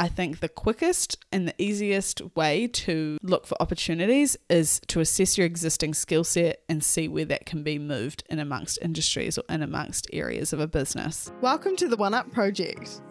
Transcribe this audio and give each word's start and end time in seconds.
I 0.00 0.08
think 0.08 0.40
the 0.40 0.48
quickest 0.48 1.18
and 1.30 1.46
the 1.46 1.54
easiest 1.58 2.22
way 2.34 2.68
to 2.68 3.18
look 3.22 3.46
for 3.46 3.60
opportunities 3.60 4.34
is 4.48 4.80
to 4.86 5.00
assess 5.00 5.36
your 5.36 5.46
existing 5.46 5.92
skill 5.92 6.24
set 6.24 6.62
and 6.70 6.82
see 6.82 7.06
where 7.06 7.26
that 7.26 7.44
can 7.44 7.62
be 7.62 7.78
moved 7.78 8.22
in 8.30 8.38
amongst 8.38 8.78
industries 8.80 9.36
or 9.36 9.44
in 9.50 9.60
amongst 9.62 10.06
areas 10.10 10.54
of 10.54 10.58
a 10.58 10.66
business. 10.66 11.30
Welcome 11.42 11.76
to 11.76 11.86
the 11.86 11.98
One 11.98 12.14
Up 12.14 12.32
Project. 12.32 13.02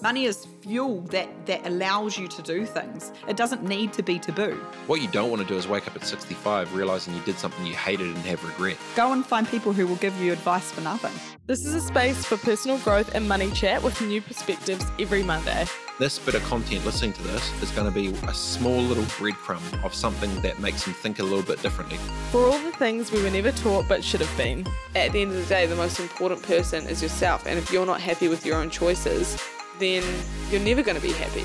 Money 0.00 0.24
is 0.24 0.46
fuel 0.62 1.02
that, 1.10 1.28
that 1.44 1.66
allows 1.66 2.16
you 2.16 2.26
to 2.28 2.40
do 2.40 2.64
things. 2.64 3.12
It 3.28 3.36
doesn't 3.36 3.62
need 3.62 3.92
to 3.92 4.02
be 4.02 4.18
taboo. 4.18 4.54
What 4.86 5.02
you 5.02 5.08
don't 5.08 5.28
want 5.28 5.42
to 5.42 5.48
do 5.48 5.56
is 5.56 5.68
wake 5.68 5.86
up 5.88 5.94
at 5.94 6.06
65 6.06 6.74
realizing 6.74 7.14
you 7.14 7.20
did 7.20 7.38
something 7.38 7.66
you 7.66 7.74
hated 7.74 8.06
and 8.06 8.16
have 8.24 8.42
regret. 8.42 8.78
Go 8.96 9.12
and 9.12 9.26
find 9.26 9.46
people 9.46 9.74
who 9.74 9.86
will 9.86 9.96
give 9.96 10.18
you 10.18 10.32
advice 10.32 10.72
for 10.72 10.80
nothing. 10.80 11.12
This 11.44 11.66
is 11.66 11.74
a 11.74 11.82
space 11.82 12.24
for 12.24 12.38
personal 12.38 12.78
growth 12.78 13.14
and 13.14 13.28
money 13.28 13.50
chat 13.50 13.82
with 13.82 14.00
new 14.00 14.22
perspectives 14.22 14.86
every 14.98 15.22
Monday. 15.22 15.66
This 16.00 16.18
bit 16.18 16.34
of 16.34 16.42
content 16.44 16.86
listening 16.86 17.12
to 17.12 17.22
this 17.24 17.62
is 17.62 17.70
going 17.72 17.86
to 17.86 17.92
be 17.92 18.06
a 18.26 18.32
small 18.32 18.80
little 18.80 19.04
breadcrumb 19.04 19.84
of 19.84 19.92
something 19.92 20.34
that 20.40 20.58
makes 20.58 20.86
them 20.86 20.94
think 20.94 21.18
a 21.18 21.22
little 21.22 21.42
bit 21.42 21.60
differently. 21.60 21.98
For 22.30 22.46
all 22.46 22.58
the 22.58 22.72
things 22.72 23.12
we 23.12 23.22
were 23.22 23.28
never 23.28 23.52
taught 23.52 23.86
but 23.86 24.02
should 24.02 24.22
have 24.22 24.34
been. 24.34 24.66
At 24.96 25.12
the 25.12 25.20
end 25.20 25.32
of 25.32 25.36
the 25.36 25.44
day, 25.44 25.66
the 25.66 25.76
most 25.76 26.00
important 26.00 26.42
person 26.42 26.86
is 26.88 27.02
yourself, 27.02 27.46
and 27.46 27.58
if 27.58 27.70
you're 27.70 27.84
not 27.84 28.00
happy 28.00 28.28
with 28.28 28.46
your 28.46 28.56
own 28.56 28.70
choices, 28.70 29.38
then 29.78 30.02
you're 30.50 30.62
never 30.62 30.82
going 30.82 30.96
to 30.96 31.02
be 31.02 31.12
happy. 31.12 31.44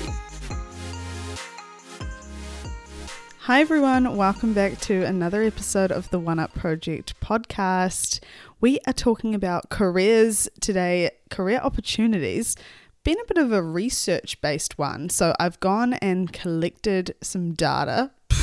Hi, 3.40 3.60
everyone. 3.60 4.16
Welcome 4.16 4.54
back 4.54 4.80
to 4.80 5.02
another 5.04 5.42
episode 5.42 5.92
of 5.92 6.08
the 6.08 6.18
One 6.18 6.38
Up 6.38 6.54
Project 6.54 7.20
podcast. 7.20 8.20
We 8.62 8.78
are 8.86 8.94
talking 8.94 9.34
about 9.34 9.68
careers 9.68 10.48
today, 10.62 11.10
career 11.28 11.60
opportunities. 11.62 12.56
Been 13.06 13.20
a 13.20 13.32
bit 13.32 13.38
of 13.38 13.52
a 13.52 13.62
research 13.62 14.40
based 14.40 14.78
one. 14.78 15.10
So 15.10 15.32
I've 15.38 15.60
gone 15.60 15.92
and 15.94 16.32
collected 16.32 17.14
some 17.22 17.52
data. 17.52 18.10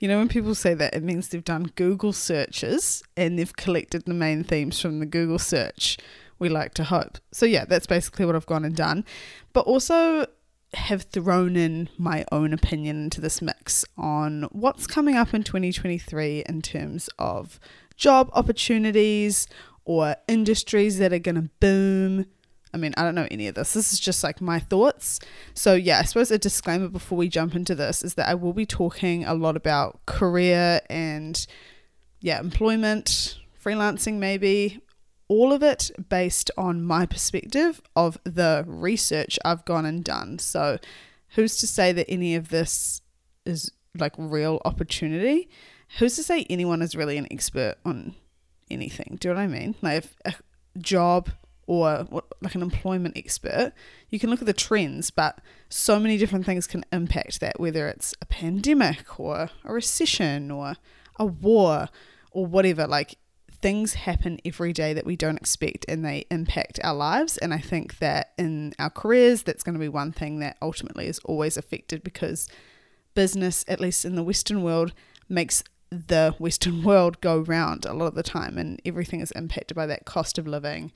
You 0.00 0.08
know, 0.08 0.16
when 0.16 0.28
people 0.28 0.54
say 0.54 0.72
that, 0.72 0.94
it 0.94 1.02
means 1.02 1.28
they've 1.28 1.44
done 1.44 1.72
Google 1.74 2.14
searches 2.14 3.02
and 3.14 3.38
they've 3.38 3.54
collected 3.54 4.06
the 4.06 4.14
main 4.14 4.42
themes 4.42 4.80
from 4.80 4.98
the 4.98 5.04
Google 5.04 5.38
search 5.38 5.98
we 6.38 6.48
like 6.48 6.72
to 6.74 6.84
hope. 6.84 7.18
So, 7.30 7.44
yeah, 7.44 7.66
that's 7.66 7.86
basically 7.86 8.24
what 8.24 8.34
I've 8.34 8.46
gone 8.46 8.64
and 8.64 8.74
done. 8.74 9.04
But 9.52 9.66
also 9.66 10.24
have 10.72 11.02
thrown 11.02 11.54
in 11.54 11.90
my 11.98 12.24
own 12.32 12.54
opinion 12.54 13.04
into 13.04 13.20
this 13.20 13.42
mix 13.42 13.84
on 13.98 14.44
what's 14.50 14.86
coming 14.86 15.16
up 15.16 15.34
in 15.34 15.42
2023 15.42 16.44
in 16.48 16.62
terms 16.62 17.10
of 17.18 17.60
job 17.98 18.30
opportunities 18.32 19.46
or 19.84 20.16
industries 20.26 20.96
that 20.96 21.12
are 21.12 21.18
going 21.18 21.34
to 21.34 21.50
boom. 21.60 22.24
I 22.72 22.76
mean, 22.76 22.94
I 22.96 23.02
don't 23.02 23.14
know 23.14 23.26
any 23.30 23.48
of 23.48 23.54
this. 23.54 23.72
This 23.72 23.92
is 23.92 24.00
just 24.00 24.22
like 24.22 24.40
my 24.40 24.60
thoughts. 24.60 25.18
So, 25.54 25.74
yeah, 25.74 25.98
I 25.98 26.04
suppose 26.04 26.30
a 26.30 26.38
disclaimer 26.38 26.88
before 26.88 27.18
we 27.18 27.28
jump 27.28 27.54
into 27.54 27.74
this 27.74 28.04
is 28.04 28.14
that 28.14 28.28
I 28.28 28.34
will 28.34 28.52
be 28.52 28.66
talking 28.66 29.24
a 29.24 29.34
lot 29.34 29.56
about 29.56 30.04
career 30.06 30.80
and, 30.88 31.46
yeah, 32.20 32.38
employment, 32.38 33.38
freelancing, 33.64 34.14
maybe, 34.14 34.80
all 35.26 35.52
of 35.52 35.62
it 35.62 35.90
based 36.08 36.50
on 36.56 36.84
my 36.84 37.06
perspective 37.06 37.80
of 37.96 38.18
the 38.24 38.64
research 38.66 39.38
I've 39.44 39.64
gone 39.64 39.86
and 39.86 40.04
done. 40.04 40.38
So, 40.38 40.78
who's 41.30 41.56
to 41.58 41.66
say 41.66 41.92
that 41.92 42.10
any 42.10 42.34
of 42.34 42.48
this 42.48 43.00
is 43.44 43.70
like 43.98 44.14
real 44.16 44.60
opportunity? 44.64 45.48
Who's 45.98 46.16
to 46.16 46.22
say 46.22 46.46
anyone 46.48 46.82
is 46.82 46.94
really 46.94 47.18
an 47.18 47.26
expert 47.30 47.76
on 47.84 48.14
anything? 48.70 49.18
Do 49.20 49.28
you 49.28 49.34
know 49.34 49.40
what 49.40 49.44
I 49.44 49.48
mean? 49.48 49.74
Like, 49.82 50.04
if 50.04 50.14
a 50.24 50.78
job 50.78 51.30
or 51.70 52.04
like 52.40 52.56
an 52.56 52.62
employment 52.62 53.16
expert, 53.16 53.72
you 54.08 54.18
can 54.18 54.28
look 54.28 54.40
at 54.40 54.46
the 54.46 54.52
trends, 54.52 55.12
but 55.12 55.38
so 55.68 56.00
many 56.00 56.18
different 56.18 56.44
things 56.44 56.66
can 56.66 56.84
impact 56.92 57.38
that, 57.38 57.60
whether 57.60 57.86
it's 57.86 58.12
a 58.20 58.26
pandemic 58.26 59.20
or 59.20 59.48
a 59.64 59.72
recession 59.72 60.50
or 60.50 60.74
a 61.14 61.24
war 61.24 61.88
or 62.32 62.44
whatever. 62.44 62.88
Like, 62.88 63.18
things 63.62 63.94
happen 63.94 64.40
every 64.44 64.72
day 64.72 64.92
that 64.94 65.06
we 65.06 65.14
don't 65.14 65.36
expect 65.36 65.84
and 65.88 66.04
they 66.04 66.26
impact 66.28 66.80
our 66.82 66.94
lives. 66.94 67.38
And 67.38 67.54
I 67.54 67.58
think 67.58 67.98
that 67.98 68.32
in 68.36 68.74
our 68.80 68.90
careers, 68.90 69.44
that's 69.44 69.62
going 69.62 69.74
to 69.74 69.78
be 69.78 69.88
one 69.88 70.10
thing 70.10 70.40
that 70.40 70.56
ultimately 70.60 71.06
is 71.06 71.20
always 71.20 71.56
affected 71.56 72.02
because 72.02 72.48
business, 73.14 73.64
at 73.68 73.78
least 73.78 74.04
in 74.04 74.16
the 74.16 74.24
Western 74.24 74.64
world, 74.64 74.92
makes 75.28 75.62
the 75.88 76.34
Western 76.40 76.82
world 76.84 77.20
go 77.20 77.38
round 77.38 77.84
a 77.84 77.92
lot 77.92 78.06
of 78.06 78.16
the 78.16 78.24
time, 78.24 78.58
and 78.58 78.82
everything 78.84 79.20
is 79.20 79.30
impacted 79.32 79.76
by 79.76 79.86
that 79.86 80.04
cost 80.04 80.36
of 80.36 80.48
living, 80.48 80.90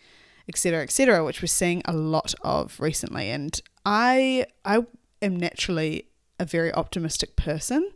etc., 0.49 0.83
etc., 0.83 1.25
which 1.25 1.43
we're 1.43 1.49
seeing 1.49 1.83
a 1.85 1.93
lot 1.93 2.35
of 2.43 2.79
recently. 2.81 3.31
And 3.31 3.61
I, 3.85 4.47
I 4.65 4.85
am 5.23 5.37
naturally 5.37 6.07
a 6.39 6.45
very 6.45 6.73
optimistic 6.73 7.37
person. 7.37 7.91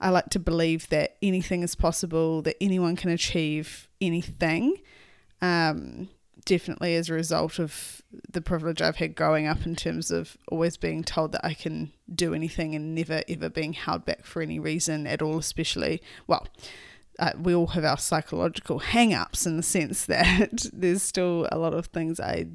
I 0.00 0.10
like 0.10 0.30
to 0.30 0.38
believe 0.38 0.88
that 0.88 1.16
anything 1.22 1.62
is 1.62 1.74
possible, 1.74 2.42
that 2.42 2.56
anyone 2.60 2.96
can 2.96 3.10
achieve 3.10 3.88
anything. 4.00 4.78
Um, 5.40 6.08
definitely 6.44 6.94
as 6.94 7.08
a 7.08 7.14
result 7.14 7.58
of 7.58 8.02
the 8.30 8.40
privilege 8.40 8.82
I've 8.82 8.96
had 8.96 9.14
growing 9.14 9.46
up 9.46 9.64
in 9.66 9.76
terms 9.76 10.10
of 10.10 10.36
always 10.48 10.76
being 10.76 11.02
told 11.02 11.32
that 11.32 11.44
I 11.44 11.54
can 11.54 11.92
do 12.12 12.34
anything 12.34 12.74
and 12.74 12.94
never 12.94 13.22
ever 13.28 13.48
being 13.48 13.72
held 13.72 14.04
back 14.04 14.24
for 14.24 14.42
any 14.42 14.58
reason 14.58 15.06
at 15.06 15.22
all, 15.22 15.38
especially, 15.38 16.02
well, 16.26 16.46
uh, 17.18 17.32
we 17.38 17.54
all 17.54 17.68
have 17.68 17.84
our 17.84 17.98
psychological 17.98 18.78
hang 18.78 19.14
ups 19.14 19.46
in 19.46 19.56
the 19.56 19.62
sense 19.62 20.04
that 20.06 20.66
there's 20.72 21.02
still 21.02 21.48
a 21.50 21.58
lot 21.58 21.74
of 21.74 21.86
things 21.86 22.20
I, 22.20 22.46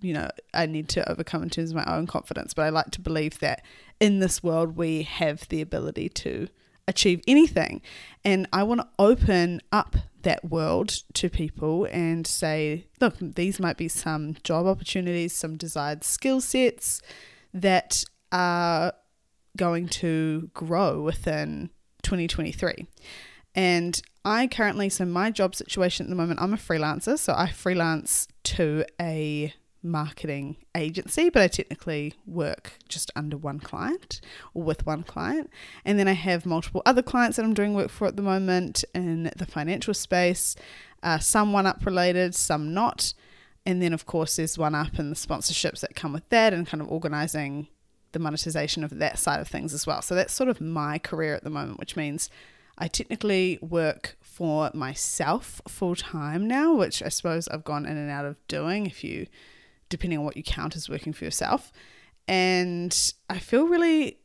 you 0.00 0.14
know, 0.14 0.28
I 0.52 0.66
need 0.66 0.88
to 0.90 1.10
overcome 1.10 1.42
in 1.42 1.50
terms 1.50 1.70
of 1.70 1.76
my 1.76 1.84
own 1.84 2.06
confidence. 2.06 2.54
But 2.54 2.62
I 2.62 2.68
like 2.70 2.90
to 2.92 3.00
believe 3.00 3.38
that 3.40 3.64
in 4.00 4.18
this 4.18 4.42
world 4.42 4.76
we 4.76 5.02
have 5.02 5.48
the 5.48 5.60
ability 5.60 6.08
to 6.08 6.48
achieve 6.88 7.22
anything. 7.26 7.80
And 8.24 8.48
I 8.52 8.64
want 8.64 8.80
to 8.80 8.88
open 8.98 9.60
up 9.70 9.96
that 10.22 10.44
world 10.44 11.02
to 11.14 11.28
people 11.28 11.86
and 11.90 12.26
say, 12.26 12.86
look, 13.00 13.16
these 13.20 13.58
might 13.60 13.76
be 13.76 13.88
some 13.88 14.36
job 14.44 14.66
opportunities, 14.66 15.32
some 15.32 15.56
desired 15.56 16.04
skill 16.04 16.40
sets 16.40 17.00
that 17.52 18.04
are 18.30 18.92
going 19.56 19.88
to 19.88 20.50
grow 20.54 21.02
within 21.02 21.70
2023. 22.02 22.86
And 23.54 24.00
I 24.24 24.46
currently, 24.46 24.88
so 24.88 25.04
my 25.04 25.30
job 25.30 25.54
situation 25.54 26.06
at 26.06 26.10
the 26.10 26.16
moment, 26.16 26.40
I'm 26.40 26.54
a 26.54 26.58
freelancer. 26.58 27.18
So 27.18 27.34
I 27.36 27.50
freelance 27.50 28.28
to 28.44 28.84
a 29.00 29.52
marketing 29.82 30.56
agency, 30.76 31.28
but 31.28 31.42
I 31.42 31.48
technically 31.48 32.14
work 32.26 32.74
just 32.88 33.10
under 33.16 33.36
one 33.36 33.58
client 33.58 34.20
or 34.54 34.62
with 34.62 34.86
one 34.86 35.02
client. 35.02 35.50
And 35.84 35.98
then 35.98 36.08
I 36.08 36.12
have 36.12 36.46
multiple 36.46 36.82
other 36.86 37.02
clients 37.02 37.36
that 37.36 37.44
I'm 37.44 37.54
doing 37.54 37.74
work 37.74 37.90
for 37.90 38.06
at 38.06 38.16
the 38.16 38.22
moment 38.22 38.84
in 38.94 39.30
the 39.36 39.46
financial 39.46 39.94
space, 39.94 40.54
uh, 41.02 41.18
some 41.18 41.52
one 41.52 41.66
up 41.66 41.84
related, 41.84 42.34
some 42.34 42.72
not. 42.72 43.12
And 43.66 43.82
then, 43.82 43.92
of 43.92 44.06
course, 44.06 44.36
there's 44.36 44.58
one 44.58 44.74
up 44.74 44.98
and 44.98 45.10
the 45.10 45.16
sponsorships 45.16 45.80
that 45.80 45.94
come 45.94 46.12
with 46.12 46.28
that 46.30 46.52
and 46.52 46.66
kind 46.66 46.80
of 46.80 46.90
organizing 46.90 47.68
the 48.12 48.18
monetization 48.18 48.84
of 48.84 48.98
that 48.98 49.18
side 49.18 49.40
of 49.40 49.48
things 49.48 49.72
as 49.72 49.86
well. 49.86 50.02
So 50.02 50.14
that's 50.14 50.32
sort 50.32 50.48
of 50.48 50.60
my 50.60 50.98
career 50.98 51.34
at 51.34 51.44
the 51.44 51.50
moment, 51.50 51.78
which 51.78 51.96
means 51.96 52.28
I 52.78 52.88
technically 52.88 53.58
work 53.60 54.16
for 54.20 54.70
myself 54.74 55.60
full 55.68 55.94
time 55.94 56.46
now, 56.48 56.74
which 56.74 57.02
I 57.02 57.08
suppose 57.08 57.48
I've 57.48 57.64
gone 57.64 57.86
in 57.86 57.96
and 57.96 58.10
out 58.10 58.24
of 58.24 58.36
doing 58.48 58.86
if 58.86 59.04
you 59.04 59.26
depending 59.88 60.18
on 60.18 60.24
what 60.24 60.36
you 60.38 60.42
count 60.42 60.74
as 60.74 60.88
working 60.88 61.12
for 61.12 61.24
yourself. 61.24 61.70
And 62.26 63.12
I 63.28 63.38
feel 63.38 63.68
really 63.68 64.18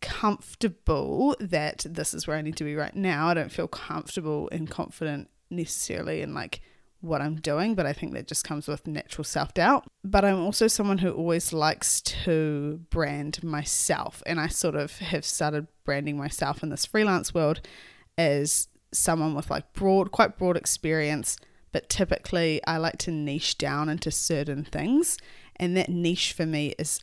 comfortable 0.00 1.34
that 1.40 1.86
this 1.88 2.14
is 2.14 2.26
where 2.26 2.36
I 2.36 2.42
need 2.42 2.56
to 2.56 2.64
be 2.64 2.76
right 2.76 2.94
now. 2.94 3.28
I 3.28 3.34
don't 3.34 3.50
feel 3.50 3.68
comfortable 3.68 4.48
and 4.52 4.70
confident 4.70 5.30
necessarily 5.50 6.20
in 6.20 6.34
like 6.34 6.60
what 7.00 7.20
I'm 7.20 7.36
doing, 7.36 7.74
but 7.74 7.86
I 7.86 7.92
think 7.92 8.12
that 8.14 8.26
just 8.26 8.44
comes 8.44 8.66
with 8.66 8.86
natural 8.86 9.24
self 9.24 9.54
doubt. 9.54 9.84
But 10.04 10.24
I'm 10.24 10.40
also 10.40 10.66
someone 10.66 10.98
who 10.98 11.12
always 11.12 11.52
likes 11.52 12.00
to 12.00 12.80
brand 12.90 13.42
myself, 13.42 14.22
and 14.26 14.40
I 14.40 14.48
sort 14.48 14.74
of 14.74 14.98
have 14.98 15.24
started 15.24 15.68
branding 15.84 16.16
myself 16.16 16.62
in 16.62 16.70
this 16.70 16.86
freelance 16.86 17.32
world 17.32 17.60
as 18.16 18.68
someone 18.92 19.34
with 19.34 19.50
like 19.50 19.72
broad, 19.72 20.10
quite 20.10 20.36
broad 20.36 20.56
experience, 20.56 21.36
but 21.72 21.88
typically 21.88 22.60
I 22.66 22.78
like 22.78 22.98
to 22.98 23.10
niche 23.10 23.58
down 23.58 23.88
into 23.88 24.10
certain 24.10 24.64
things, 24.64 25.18
and 25.56 25.76
that 25.76 25.88
niche 25.88 26.32
for 26.32 26.46
me 26.46 26.74
is 26.78 27.02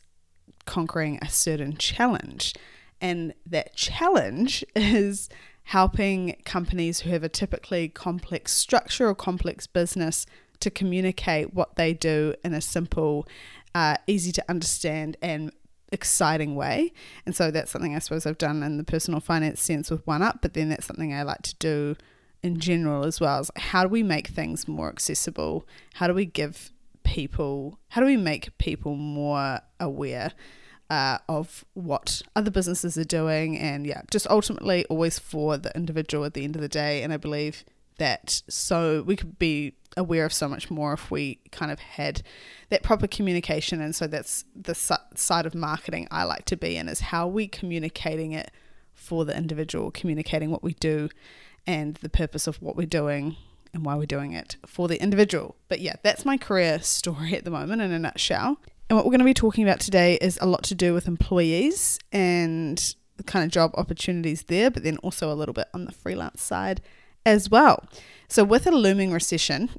conquering 0.66 1.18
a 1.22 1.28
certain 1.28 1.76
challenge. 1.76 2.54
And 3.00 3.34
that 3.46 3.76
challenge 3.76 4.64
is 4.76 5.28
helping 5.66 6.36
companies 6.44 7.00
who 7.00 7.10
have 7.10 7.24
a 7.24 7.28
typically 7.28 7.88
complex 7.88 8.52
structure 8.52 9.08
or 9.08 9.14
complex 9.14 9.66
business 9.66 10.24
to 10.60 10.70
communicate 10.70 11.52
what 11.52 11.74
they 11.74 11.92
do 11.92 12.32
in 12.44 12.54
a 12.54 12.60
simple, 12.60 13.26
uh, 13.74 13.96
easy 14.06 14.30
to 14.30 14.44
understand, 14.48 15.16
and 15.20 15.50
exciting 15.90 16.54
way. 16.54 16.92
And 17.26 17.34
so 17.34 17.50
that's 17.50 17.72
something 17.72 17.96
I 17.96 17.98
suppose 17.98 18.26
I've 18.26 18.38
done 18.38 18.62
in 18.62 18.76
the 18.76 18.84
personal 18.84 19.18
finance 19.18 19.60
sense 19.60 19.90
with 19.90 20.06
One 20.06 20.22
Up, 20.22 20.38
but 20.40 20.54
then 20.54 20.68
that's 20.68 20.86
something 20.86 21.12
I 21.12 21.22
like 21.22 21.42
to 21.42 21.54
do 21.56 21.96
in 22.44 22.60
general 22.60 23.04
as 23.04 23.20
well 23.20 23.40
as 23.40 23.50
how 23.56 23.82
do 23.82 23.88
we 23.88 24.04
make 24.04 24.28
things 24.28 24.68
more 24.68 24.88
accessible? 24.88 25.66
How 25.94 26.06
do 26.06 26.14
we 26.14 26.26
give 26.26 26.70
people, 27.02 27.80
how 27.88 28.00
do 28.00 28.06
we 28.06 28.16
make 28.16 28.56
people 28.58 28.94
more 28.94 29.60
aware 29.80 30.32
uh, 30.90 31.18
of 31.28 31.64
what 31.74 32.22
other 32.34 32.50
businesses 32.50 32.96
are 32.96 33.04
doing, 33.04 33.58
and 33.58 33.86
yeah, 33.86 34.02
just 34.10 34.26
ultimately 34.28 34.84
always 34.86 35.18
for 35.18 35.56
the 35.56 35.74
individual 35.76 36.24
at 36.24 36.34
the 36.34 36.44
end 36.44 36.56
of 36.56 36.62
the 36.62 36.68
day. 36.68 37.02
And 37.02 37.12
I 37.12 37.16
believe 37.16 37.64
that 37.98 38.42
so 38.48 39.02
we 39.02 39.16
could 39.16 39.38
be 39.38 39.74
aware 39.96 40.26
of 40.26 40.32
so 40.32 40.48
much 40.48 40.70
more 40.70 40.92
if 40.92 41.10
we 41.10 41.40
kind 41.50 41.72
of 41.72 41.78
had 41.78 42.22
that 42.68 42.82
proper 42.82 43.06
communication. 43.06 43.80
And 43.80 43.94
so 43.94 44.06
that's 44.06 44.44
the 44.54 44.74
side 44.74 45.46
of 45.46 45.54
marketing 45.54 46.06
I 46.10 46.24
like 46.24 46.44
to 46.46 46.56
be 46.56 46.76
in 46.76 46.88
is 46.88 47.00
how 47.00 47.26
we 47.26 47.48
communicating 47.48 48.32
it 48.32 48.50
for 48.92 49.24
the 49.24 49.36
individual, 49.36 49.90
communicating 49.90 50.50
what 50.50 50.62
we 50.62 50.74
do 50.74 51.08
and 51.66 51.94
the 51.96 52.08
purpose 52.08 52.46
of 52.46 52.60
what 52.60 52.76
we're 52.76 52.86
doing 52.86 53.36
and 53.72 53.84
why 53.84 53.94
we're 53.94 54.06
doing 54.06 54.32
it 54.32 54.56
for 54.66 54.88
the 54.88 55.00
individual. 55.02 55.56
But 55.68 55.80
yeah, 55.80 55.96
that's 56.02 56.24
my 56.24 56.36
career 56.36 56.80
story 56.82 57.34
at 57.34 57.44
the 57.44 57.50
moment 57.50 57.82
in 57.82 57.92
a 57.92 57.98
nutshell. 57.98 58.58
And 58.88 58.96
what 58.96 59.04
we're 59.04 59.10
going 59.10 59.18
to 59.20 59.24
be 59.24 59.34
talking 59.34 59.64
about 59.64 59.80
today 59.80 60.14
is 60.20 60.38
a 60.40 60.46
lot 60.46 60.62
to 60.64 60.74
do 60.74 60.94
with 60.94 61.08
employees 61.08 61.98
and 62.12 62.94
the 63.16 63.24
kind 63.24 63.44
of 63.44 63.50
job 63.50 63.72
opportunities 63.74 64.44
there, 64.44 64.70
but 64.70 64.84
then 64.84 64.96
also 64.98 65.32
a 65.32 65.34
little 65.34 65.52
bit 65.52 65.68
on 65.74 65.86
the 65.86 65.92
freelance 65.92 66.40
side 66.40 66.80
as 67.24 67.50
well. 67.50 67.84
So, 68.28 68.44
with 68.44 68.66
a 68.66 68.70
looming 68.70 69.12
recession, 69.12 69.70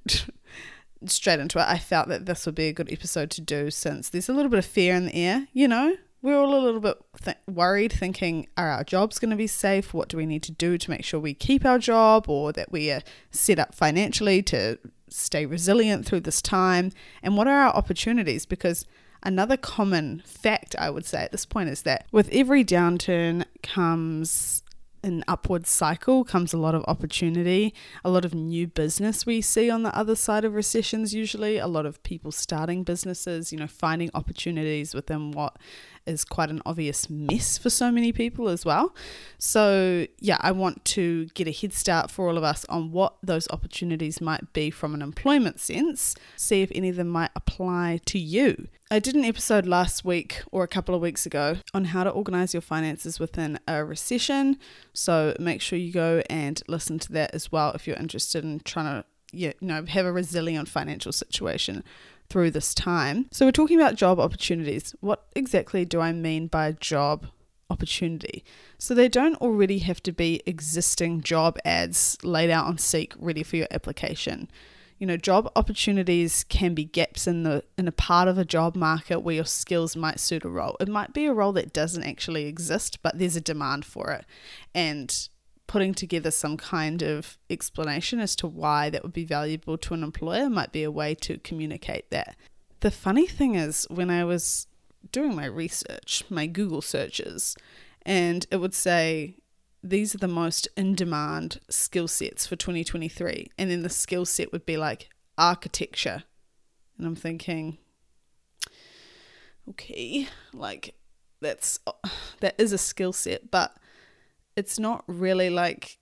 straight 1.06 1.39
into 1.39 1.59
it, 1.59 1.65
I 1.68 1.77
felt 1.77 2.09
that 2.09 2.25
this 2.25 2.45
would 2.45 2.56
be 2.56 2.68
a 2.68 2.74
good 2.74 2.92
episode 2.92 3.30
to 3.31 3.42
do 3.42 3.71
since 3.71 4.09
there's 4.09 4.27
a 4.27 4.33
little 4.33 4.50
bit 4.50 4.59
of 4.59 4.65
fear 4.65 4.95
in 4.95 5.06
the 5.06 5.15
air, 5.15 5.48
you 5.54 5.68
know? 5.68 5.95
We're 6.21 6.38
all 6.38 6.56
a 6.56 6.59
little 6.59 6.81
bit 6.81 6.98
th- 7.24 7.38
worried, 7.48 7.94
thinking, 7.94 8.48
are 8.57 8.69
our 8.69 8.83
jobs 8.83 9.19
going 9.19 9.30
to 9.30 9.38
be 9.38 9.48
safe? 9.48 9.94
What 9.94 10.09
do 10.09 10.18
we 10.18 10.25
need 10.25 10.44
to 10.44 10.51
do 10.51 10.77
to 10.77 10.89
make 10.89 11.06
sure 11.06 11.19
we 11.19 11.36
keep 11.36 11.63
our 11.63 11.77
job 11.77 12.27
or 12.27 12.51
that 12.54 12.71
we 12.71 12.92
are 12.92 13.01
set 13.31 13.59
up 13.59 13.75
financially 13.75 14.42
to 14.44 14.80
stay 15.09 15.45
resilient 15.45 16.06
through 16.06 16.21
this 16.21 16.42
time? 16.42 16.92
And 17.21 17.38
what 17.38 17.48
are 17.48 17.62
our 17.62 17.74
opportunities? 17.74 18.45
Because 18.45 18.86
another 19.24 19.57
common 19.57 20.21
fact 20.25 20.75
I 20.77 20.89
would 20.89 21.06
say 21.06 21.24
at 21.24 21.31
this 21.31 21.45
point 21.45 21.69
is 21.69 21.83
that 21.83 22.06
with 22.12 22.30
every 22.31 22.63
downturn 22.63 23.45
comes 23.63 24.63
an 25.04 25.24
upward 25.27 25.65
cycle 25.65 26.24
comes 26.24 26.54
a 26.54 26.57
lot 26.57 26.75
of 26.75 26.83
opportunity, 26.88 27.74
a 28.04 28.09
lot 28.09 28.25
of 28.25 28.33
new 28.33 28.68
business 28.68 29.25
we 29.25 29.42
see 29.42 29.69
on 29.69 29.83
the 29.83 29.95
other 29.98 30.15
side 30.15 30.44
of 30.44 30.54
recessions, 30.54 31.13
usually, 31.13 31.57
a 31.57 31.68
lot 31.68 31.86
of 31.86 32.01
people 32.04 32.31
starting 32.31 32.83
businesses, 32.83 33.51
you 33.51 33.59
know, 33.59 33.68
finding 33.68 34.09
opportunities 34.13 34.94
within 34.94 35.31
what 35.31 35.57
is 36.07 36.25
quite 36.25 36.50
an 36.50 36.62
obvious 36.65 37.09
mess 37.09 37.57
for 37.57 37.69
so 37.69 37.92
many 37.92 38.12
people 38.12 38.50
as 38.50 38.65
well. 38.65 38.95
So, 39.38 40.07
yeah, 40.19 40.38
I 40.39 40.51
want 40.51 40.86
to 40.86 41.25
get 41.27 41.48
a 41.48 41.51
head 41.51 41.74
start 41.74 42.09
for 42.09 42.27
all 42.27 42.38
of 42.38 42.44
us 42.44 42.65
on 42.65 42.92
what 42.92 43.18
those 43.21 43.48
opportunities 43.50 44.21
might 44.21 44.54
be 44.54 44.69
from 44.69 44.94
an 44.94 45.01
employment 45.01 45.59
sense, 45.59 46.15
see 46.36 46.62
if 46.62 46.71
any 46.74 46.89
of 46.89 46.95
them 46.95 47.09
might 47.09 47.31
apply 47.36 48.00
to 48.06 48.19
you. 48.19 48.68
I 48.89 49.00
did 49.00 49.15
an 49.15 49.25
episode 49.25 49.65
last 49.65 50.06
week 50.06 50.42
or 50.51 50.63
a 50.63 50.68
couple 50.68 50.95
of 50.95 51.01
weeks 51.01 51.25
ago 51.25 51.57
on 51.74 51.86
how 51.86 52.06
to 52.06 52.09
organize 52.09 52.54
your 52.54 52.62
finances 52.62 53.19
within 53.19 53.59
a 53.68 53.83
recession. 53.83 54.57
So, 54.94 55.36
make 55.39 55.62
sure 55.62 55.77
you 55.77 55.92
go 55.92 56.24
and 56.30 56.62
listen 56.68 57.00
to 57.00 57.12
that 57.13 57.33
as 57.33 57.51
well 57.51 57.71
if 57.74 57.86
you're 57.86 57.98
interested 57.98 58.44
in 58.44 58.62
trying 58.62 59.01
to 59.01 59.07
you 59.31 59.54
know, 59.62 59.86
have 59.86 60.06
a 60.06 60.12
resilient 60.12 60.69
financial 60.69 61.12
situation 61.12 61.83
through 62.29 62.51
this 62.51 62.74
time. 62.74 63.27
So, 63.31 63.45
we're 63.45 63.51
talking 63.51 63.79
about 63.79 63.95
job 63.95 64.19
opportunities. 64.19 64.95
What 65.00 65.25
exactly 65.35 65.85
do 65.85 66.00
I 66.00 66.12
mean 66.12 66.47
by 66.47 66.74
job 66.74 67.27
opportunity? 67.69 68.44
So, 68.77 68.94
they 68.94 69.07
don't 69.07 69.35
already 69.41 69.79
have 69.79 70.01
to 70.03 70.12
be 70.12 70.41
existing 70.45 71.21
job 71.21 71.57
ads 71.65 72.18
laid 72.24 72.50
out 72.50 72.65
on 72.65 72.77
Seek 72.77 73.13
ready 73.18 73.44
for 73.44 73.57
your 73.57 73.68
application. 73.71 74.50
You 75.00 75.06
know, 75.06 75.18
job 75.18 75.51
opportunities 75.56 76.44
can 76.50 76.74
be 76.74 76.83
gaps 76.83 77.27
in 77.27 77.44
the 77.44 77.63
in 77.77 77.88
a 77.88 77.91
part 77.91 78.27
of 78.27 78.39
a 78.39 78.45
job 78.45 78.75
market 78.75 79.19
where 79.19 79.35
your 79.35 79.45
skills 79.45 79.95
might 79.95 80.19
suit 80.19 80.44
a 80.44 80.50
role. 80.50 80.75
It 80.80 80.88
might 80.88 81.13
be 81.13 81.27
a 81.27 81.33
role 81.33 81.51
that 81.53 81.71
doesn't 81.71 82.03
actually 82.03 82.45
exist, 82.45 83.03
but 83.03 83.19
there's 83.19 83.35
a 83.35 83.41
demand 83.41 83.85
for 83.85 84.12
it. 84.12 84.25
And 84.73 85.30
putting 85.68 85.94
together 85.94 86.31
some 86.31 86.58
kind 86.58 87.02
of 87.02 87.38
explanation 87.50 88.19
as 88.19 88.36
to 88.38 88.48
why 88.48 88.90
that 88.90 89.04
would 89.04 89.14
be 89.14 89.25
valuable 89.25 89.78
to 89.78 89.94
an 89.94 90.04
employer 90.04 90.50
might 90.50 90.72
be 90.72 90.84
a 90.84 90.92
way 90.92 91.14
to 91.14 91.38
communicate 91.40 92.10
that. 92.10 92.36
The 92.80 92.92
funny 92.92 93.28
thing 93.28 93.56
is, 93.56 93.86
when 93.90 94.10
I 94.10 94.24
was 94.24 94.68
doing 95.12 95.36
my 95.36 95.46
research, 95.46 96.24
my 96.30 96.48
Google 96.48 96.81
searches, 96.81 97.56
and 98.04 98.46
it 98.52 98.58
would 98.58 98.74
say, 98.74 99.36
these 99.84 100.16
are 100.16 100.19
the 100.19 100.28
most 100.28 100.68
in 100.75 100.96
demand 100.96 101.60
skill 101.69 102.08
sets 102.08 102.48
for 102.48 102.56
2023. 102.56 103.50
And 103.58 103.69
then 103.69 103.84
the 103.84 103.90
skill 103.90 104.25
set 104.25 104.52
would 104.52 104.66
be 104.66 104.78
like 104.78 105.10
architecture. 105.38 106.24
And 106.98 107.06
I'm 107.06 107.16
thinking, 107.16 107.78
okay, 109.69 110.28
like 110.54 110.96
that's 111.42 111.80
that 112.40 112.56
is 112.58 112.74
a 112.74 112.78
skill 112.78 113.14
set, 113.14 113.52
but 113.52 113.75
it's 114.57 114.77
not 114.77 115.06
really 115.07 115.50
like 115.50 115.98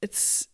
it's 0.00 0.48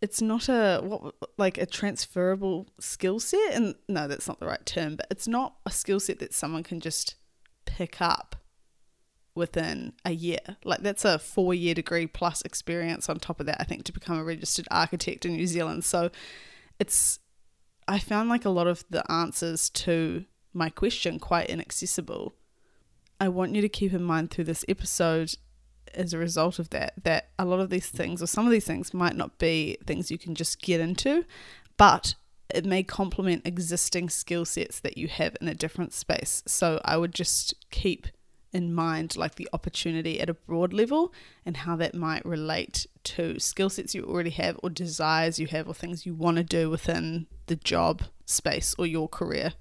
it's 0.00 0.22
not 0.22 0.48
a 0.48 0.80
what 0.80 1.14
like 1.36 1.58
a 1.58 1.66
transferable 1.66 2.68
skill 2.78 3.18
set 3.18 3.54
and 3.54 3.74
no 3.88 4.06
that's 4.06 4.28
not 4.28 4.38
the 4.38 4.46
right 4.46 4.64
term 4.64 4.94
but 4.94 5.06
it's 5.10 5.26
not 5.26 5.56
a 5.66 5.70
skill 5.70 5.98
set 5.98 6.20
that 6.20 6.32
someone 6.32 6.62
can 6.62 6.78
just 6.78 7.16
pick 7.64 8.00
up 8.00 8.36
within 9.36 9.92
a 10.04 10.12
year. 10.12 10.38
Like 10.64 10.80
that's 10.80 11.04
a 11.04 11.18
4 11.18 11.54
year 11.54 11.74
degree 11.74 12.06
plus 12.06 12.42
experience 12.42 13.08
on 13.08 13.18
top 13.18 13.38
of 13.38 13.46
that 13.46 13.60
I 13.60 13.64
think 13.64 13.84
to 13.84 13.92
become 13.92 14.18
a 14.18 14.24
registered 14.24 14.66
architect 14.70 15.26
in 15.26 15.36
New 15.36 15.46
Zealand. 15.46 15.84
So 15.84 16.10
it's 16.80 17.20
I 17.86 17.98
found 17.98 18.28
like 18.28 18.44
a 18.44 18.50
lot 18.50 18.66
of 18.66 18.84
the 18.90 19.08
answers 19.12 19.68
to 19.70 20.24
my 20.52 20.70
question 20.70 21.20
quite 21.20 21.50
inaccessible. 21.50 22.34
I 23.20 23.28
want 23.28 23.54
you 23.54 23.62
to 23.62 23.68
keep 23.68 23.92
in 23.92 24.02
mind 24.02 24.30
through 24.30 24.44
this 24.44 24.64
episode 24.68 25.34
as 25.94 26.12
a 26.12 26.18
result 26.18 26.58
of 26.58 26.70
that 26.70 26.92
that 27.04 27.30
a 27.38 27.44
lot 27.44 27.60
of 27.60 27.70
these 27.70 27.88
things 27.88 28.22
or 28.22 28.26
some 28.26 28.46
of 28.46 28.52
these 28.52 28.66
things 28.66 28.92
might 28.92 29.16
not 29.16 29.38
be 29.38 29.76
things 29.86 30.10
you 30.10 30.18
can 30.18 30.34
just 30.34 30.60
get 30.60 30.80
into 30.80 31.24
but 31.76 32.14
it 32.54 32.64
may 32.64 32.82
complement 32.82 33.46
existing 33.46 34.08
skill 34.08 34.44
sets 34.44 34.80
that 34.80 34.96
you 34.96 35.08
have 35.08 35.36
in 35.40 35.48
a 35.48 35.54
different 35.54 35.92
space. 35.92 36.42
So 36.46 36.80
i 36.84 36.96
would 36.96 37.14
just 37.14 37.54
keep 37.70 38.06
in 38.52 38.72
mind 38.72 39.16
like 39.16 39.34
the 39.34 39.48
opportunity 39.52 40.20
at 40.20 40.30
a 40.30 40.34
broad 40.34 40.72
level 40.72 41.12
and 41.44 41.58
how 41.58 41.76
that 41.76 41.94
might 41.94 42.24
relate 42.24 42.86
to 43.04 43.38
skill 43.38 43.68
sets 43.68 43.94
you 43.94 44.02
already 44.04 44.30
have 44.30 44.58
or 44.62 44.70
desires 44.70 45.38
you 45.38 45.46
have 45.46 45.68
or 45.68 45.74
things 45.74 46.06
you 46.06 46.14
want 46.14 46.38
to 46.38 46.42
do 46.42 46.70
within 46.70 47.26
the 47.46 47.56
job 47.56 48.02
space 48.24 48.74
or 48.78 48.86
your 48.86 49.08
career. 49.08 49.52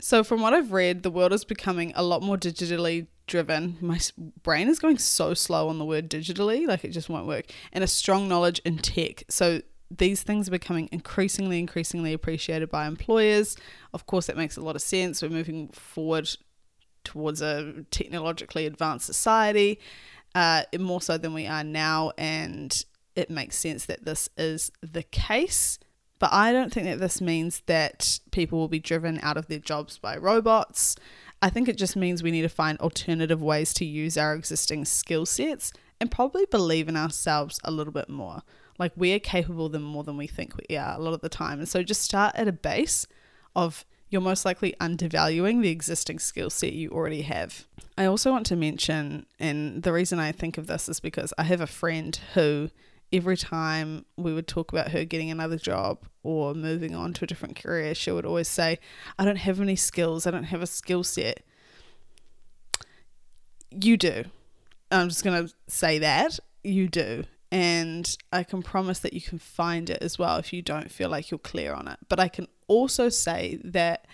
So, 0.00 0.22
from 0.22 0.42
what 0.42 0.52
I've 0.52 0.72
read, 0.72 1.02
the 1.02 1.10
world 1.10 1.32
is 1.32 1.44
becoming 1.44 1.92
a 1.94 2.02
lot 2.02 2.22
more 2.22 2.36
digitally 2.36 3.06
driven. 3.26 3.76
My 3.80 4.00
brain 4.42 4.68
is 4.68 4.78
going 4.78 4.98
so 4.98 5.34
slow 5.34 5.68
on 5.68 5.78
the 5.78 5.84
word 5.84 6.10
digitally, 6.10 6.66
like 6.66 6.84
it 6.84 6.90
just 6.90 7.08
won't 7.08 7.26
work. 7.26 7.46
And 7.72 7.82
a 7.82 7.86
strong 7.88 8.28
knowledge 8.28 8.60
in 8.64 8.78
tech. 8.78 9.24
So, 9.28 9.62
these 9.90 10.22
things 10.22 10.48
are 10.48 10.50
becoming 10.50 10.88
increasingly, 10.90 11.58
increasingly 11.60 12.12
appreciated 12.12 12.68
by 12.70 12.86
employers. 12.86 13.56
Of 13.92 14.06
course, 14.06 14.26
that 14.26 14.36
makes 14.36 14.56
a 14.56 14.60
lot 14.60 14.74
of 14.74 14.82
sense. 14.82 15.22
We're 15.22 15.28
moving 15.28 15.68
forward 15.68 16.28
towards 17.04 17.40
a 17.42 17.84
technologically 17.90 18.66
advanced 18.66 19.06
society, 19.06 19.78
uh, 20.34 20.62
more 20.78 21.00
so 21.00 21.18
than 21.18 21.34
we 21.34 21.46
are 21.46 21.62
now. 21.62 22.12
And 22.18 22.84
it 23.14 23.30
makes 23.30 23.56
sense 23.56 23.84
that 23.86 24.04
this 24.04 24.28
is 24.36 24.72
the 24.80 25.02
case. 25.02 25.78
But 26.18 26.32
I 26.32 26.52
don't 26.52 26.72
think 26.72 26.86
that 26.86 27.00
this 27.00 27.20
means 27.20 27.62
that 27.66 28.20
people 28.30 28.58
will 28.58 28.68
be 28.68 28.80
driven 28.80 29.20
out 29.22 29.36
of 29.36 29.48
their 29.48 29.58
jobs 29.58 29.98
by 29.98 30.16
robots. 30.16 30.96
I 31.42 31.50
think 31.50 31.68
it 31.68 31.76
just 31.76 31.96
means 31.96 32.22
we 32.22 32.30
need 32.30 32.42
to 32.42 32.48
find 32.48 32.78
alternative 32.80 33.42
ways 33.42 33.74
to 33.74 33.84
use 33.84 34.16
our 34.16 34.34
existing 34.34 34.86
skill 34.86 35.26
sets 35.26 35.72
and 36.00 36.10
probably 36.10 36.46
believe 36.46 36.88
in 36.88 36.96
ourselves 36.96 37.60
a 37.64 37.70
little 37.70 37.92
bit 37.92 38.08
more. 38.08 38.42
Like 38.78 38.92
we 38.96 39.12
are 39.14 39.18
capable 39.18 39.68
than 39.68 39.82
more 39.82 40.04
than 40.04 40.16
we 40.16 40.26
think 40.26 40.54
we 40.68 40.76
are 40.76 40.96
a 40.96 41.00
lot 41.00 41.14
of 41.14 41.20
the 41.20 41.28
time. 41.28 41.58
And 41.58 41.68
so 41.68 41.82
just 41.82 42.02
start 42.02 42.34
at 42.34 42.48
a 42.48 42.52
base 42.52 43.06
of 43.54 43.84
you're 44.08 44.20
most 44.20 44.44
likely 44.44 44.74
undervaluing 44.80 45.60
the 45.60 45.70
existing 45.70 46.18
skill 46.18 46.50
set 46.50 46.72
you 46.72 46.90
already 46.90 47.22
have. 47.22 47.66
I 47.96 48.06
also 48.06 48.30
want 48.30 48.46
to 48.46 48.56
mention, 48.56 49.26
and 49.38 49.82
the 49.82 49.92
reason 49.92 50.18
I 50.18 50.32
think 50.32 50.56
of 50.58 50.66
this 50.66 50.88
is 50.88 51.00
because 51.00 51.32
I 51.36 51.44
have 51.44 51.60
a 51.60 51.66
friend 51.66 52.18
who 52.34 52.70
every 53.14 53.36
time 53.36 54.04
we 54.16 54.34
would 54.34 54.48
talk 54.48 54.72
about 54.72 54.90
her 54.90 55.04
getting 55.04 55.30
another 55.30 55.56
job 55.56 56.04
or 56.24 56.52
moving 56.52 56.96
on 56.96 57.12
to 57.14 57.24
a 57.24 57.26
different 57.28 57.54
career, 57.54 57.94
she 57.94 58.10
would 58.10 58.26
always 58.26 58.48
say, 58.48 58.80
I 59.16 59.24
don't 59.24 59.36
have 59.36 59.60
any 59.60 59.76
skills, 59.76 60.26
I 60.26 60.32
don't 60.32 60.44
have 60.44 60.60
a 60.60 60.66
skill 60.66 61.04
set. 61.04 61.44
You 63.70 63.96
do. 63.96 64.24
I'm 64.90 65.08
just 65.08 65.22
going 65.22 65.46
to 65.46 65.54
say 65.68 65.98
that. 66.00 66.40
You 66.64 66.88
do. 66.88 67.24
And 67.52 68.16
I 68.32 68.42
can 68.42 68.62
promise 68.62 68.98
that 69.00 69.12
you 69.12 69.20
can 69.20 69.38
find 69.38 69.88
it 69.88 70.02
as 70.02 70.18
well 70.18 70.38
if 70.38 70.52
you 70.52 70.60
don't 70.60 70.90
feel 70.90 71.08
like 71.08 71.30
you're 71.30 71.38
clear 71.38 71.72
on 71.72 71.86
it. 71.86 71.98
But 72.08 72.18
I 72.18 72.26
can 72.26 72.48
also 72.66 73.08
say 73.08 73.60
that 73.62 74.08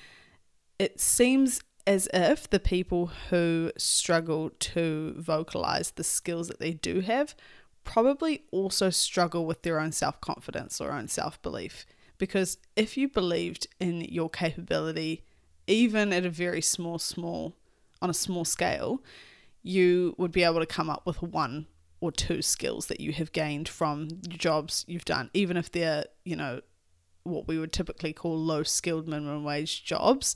it 0.78 1.00
seems 1.00 1.62
as 1.86 2.06
if 2.12 2.50
the 2.50 2.60
people 2.60 3.10
who 3.30 3.72
struggle 3.78 4.50
to 4.58 5.14
vocalize 5.16 5.92
the 5.92 6.04
skills 6.04 6.48
that 6.48 6.60
they 6.60 6.72
do 6.74 7.00
have 7.00 7.34
probably 7.84 8.44
also 8.50 8.90
struggle 8.90 9.46
with 9.46 9.62
their 9.62 9.80
own 9.80 9.92
self 9.92 10.20
confidence 10.20 10.80
or 10.80 10.92
own 10.92 11.08
self 11.08 11.40
belief. 11.42 11.86
Because 12.18 12.58
if 12.76 12.96
you 12.96 13.08
believed 13.08 13.66
in 13.78 14.02
your 14.02 14.28
capability, 14.28 15.24
even 15.66 16.12
at 16.12 16.26
a 16.26 16.30
very 16.30 16.60
small, 16.60 16.98
small 16.98 17.56
on 18.02 18.10
a 18.10 18.14
small 18.14 18.44
scale, 18.44 19.02
you 19.62 20.14
would 20.18 20.32
be 20.32 20.42
able 20.42 20.60
to 20.60 20.66
come 20.66 20.90
up 20.90 21.06
with 21.06 21.22
one 21.22 21.66
or 22.00 22.10
two 22.10 22.42
skills 22.42 22.86
that 22.86 23.00
you 23.00 23.12
have 23.12 23.32
gained 23.32 23.68
from 23.68 24.08
jobs 24.28 24.84
you've 24.88 25.04
done, 25.04 25.30
even 25.34 25.56
if 25.56 25.70
they're, 25.70 26.04
you 26.24 26.34
know, 26.34 26.60
what 27.24 27.46
we 27.46 27.58
would 27.58 27.72
typically 27.72 28.12
call 28.12 28.38
low 28.38 28.62
skilled 28.62 29.06
minimum 29.06 29.44
wage 29.44 29.84
jobs. 29.84 30.34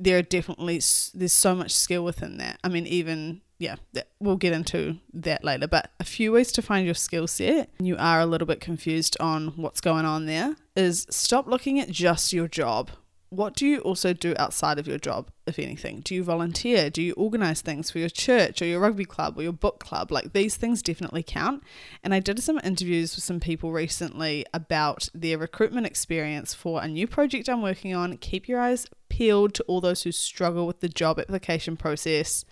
There 0.00 0.18
are 0.18 0.22
definitely, 0.22 0.80
there's 1.14 1.32
so 1.32 1.54
much 1.54 1.72
skill 1.72 2.04
within 2.04 2.38
that. 2.38 2.58
I 2.62 2.68
mean, 2.68 2.86
even, 2.86 3.42
yeah, 3.58 3.76
we'll 4.20 4.36
get 4.36 4.52
into 4.52 4.98
that 5.14 5.44
later, 5.44 5.66
but 5.66 5.90
a 5.98 6.04
few 6.04 6.32
ways 6.32 6.52
to 6.52 6.62
find 6.62 6.84
your 6.84 6.94
skill 6.94 7.26
set. 7.26 7.70
And 7.78 7.86
you 7.86 7.96
are 7.98 8.20
a 8.20 8.26
little 8.26 8.46
bit 8.46 8.60
confused 8.60 9.16
on 9.20 9.48
what's 9.56 9.80
going 9.80 10.04
on 10.04 10.26
there 10.26 10.56
is 10.74 11.06
stop 11.10 11.46
looking 11.46 11.80
at 11.80 11.90
just 11.90 12.32
your 12.32 12.48
job 12.48 12.90
what 13.30 13.54
do 13.54 13.66
you 13.66 13.80
also 13.80 14.12
do 14.12 14.34
outside 14.38 14.78
of 14.78 14.86
your 14.86 14.98
job, 14.98 15.30
if 15.46 15.58
anything? 15.58 16.00
Do 16.00 16.14
you 16.14 16.22
volunteer? 16.22 16.90
Do 16.90 17.02
you 17.02 17.12
organize 17.14 17.60
things 17.60 17.90
for 17.90 17.98
your 17.98 18.08
church 18.08 18.62
or 18.62 18.66
your 18.66 18.80
rugby 18.80 19.04
club 19.04 19.38
or 19.38 19.42
your 19.42 19.52
book 19.52 19.80
club? 19.80 20.12
Like 20.12 20.32
these 20.32 20.56
things 20.56 20.82
definitely 20.82 21.22
count. 21.22 21.62
And 22.04 22.14
I 22.14 22.20
did 22.20 22.40
some 22.42 22.60
interviews 22.62 23.16
with 23.16 23.24
some 23.24 23.40
people 23.40 23.72
recently 23.72 24.46
about 24.54 25.08
their 25.12 25.38
recruitment 25.38 25.86
experience 25.86 26.54
for 26.54 26.82
a 26.82 26.88
new 26.88 27.06
project 27.06 27.48
I'm 27.48 27.62
working 27.62 27.94
on. 27.94 28.16
Keep 28.18 28.48
your 28.48 28.60
eyes 28.60 28.86
peeled 29.08 29.54
to 29.54 29.64
all 29.64 29.80
those 29.80 30.04
who 30.04 30.12
struggle 30.12 30.66
with 30.66 30.80
the 30.80 30.88
job 30.88 31.18
application 31.18 31.76
process. 31.76 32.44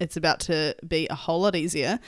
It's 0.00 0.16
about 0.16 0.40
to 0.40 0.74
be 0.86 1.06
a 1.08 1.14
whole 1.14 1.42
lot 1.42 1.54
easier. 1.54 2.00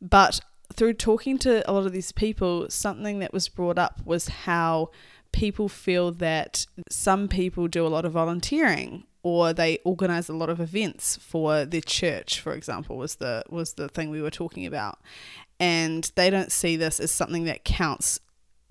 But 0.00 0.40
through 0.72 0.94
talking 0.94 1.38
to 1.38 1.68
a 1.68 1.72
lot 1.72 1.86
of 1.86 1.92
these 1.92 2.12
people, 2.12 2.70
something 2.70 3.18
that 3.18 3.32
was 3.32 3.48
brought 3.48 3.78
up 3.78 4.00
was 4.04 4.28
how 4.28 4.90
people 5.32 5.68
feel 5.68 6.12
that 6.12 6.66
some 6.90 7.28
people 7.28 7.68
do 7.68 7.86
a 7.86 7.88
lot 7.88 8.04
of 8.04 8.12
volunteering 8.12 9.04
or 9.22 9.52
they 9.52 9.78
organize 9.84 10.28
a 10.28 10.34
lot 10.34 10.50
of 10.50 10.60
events 10.60 11.16
for 11.16 11.64
their 11.64 11.80
church 11.80 12.40
for 12.40 12.52
example 12.52 12.96
was 12.96 13.16
the 13.16 13.42
was 13.48 13.74
the 13.74 13.88
thing 13.88 14.10
we 14.10 14.20
were 14.20 14.30
talking 14.30 14.66
about 14.66 14.98
and 15.58 16.12
they 16.16 16.28
don't 16.28 16.52
see 16.52 16.76
this 16.76 17.00
as 17.00 17.10
something 17.10 17.44
that 17.44 17.64
counts 17.64 18.20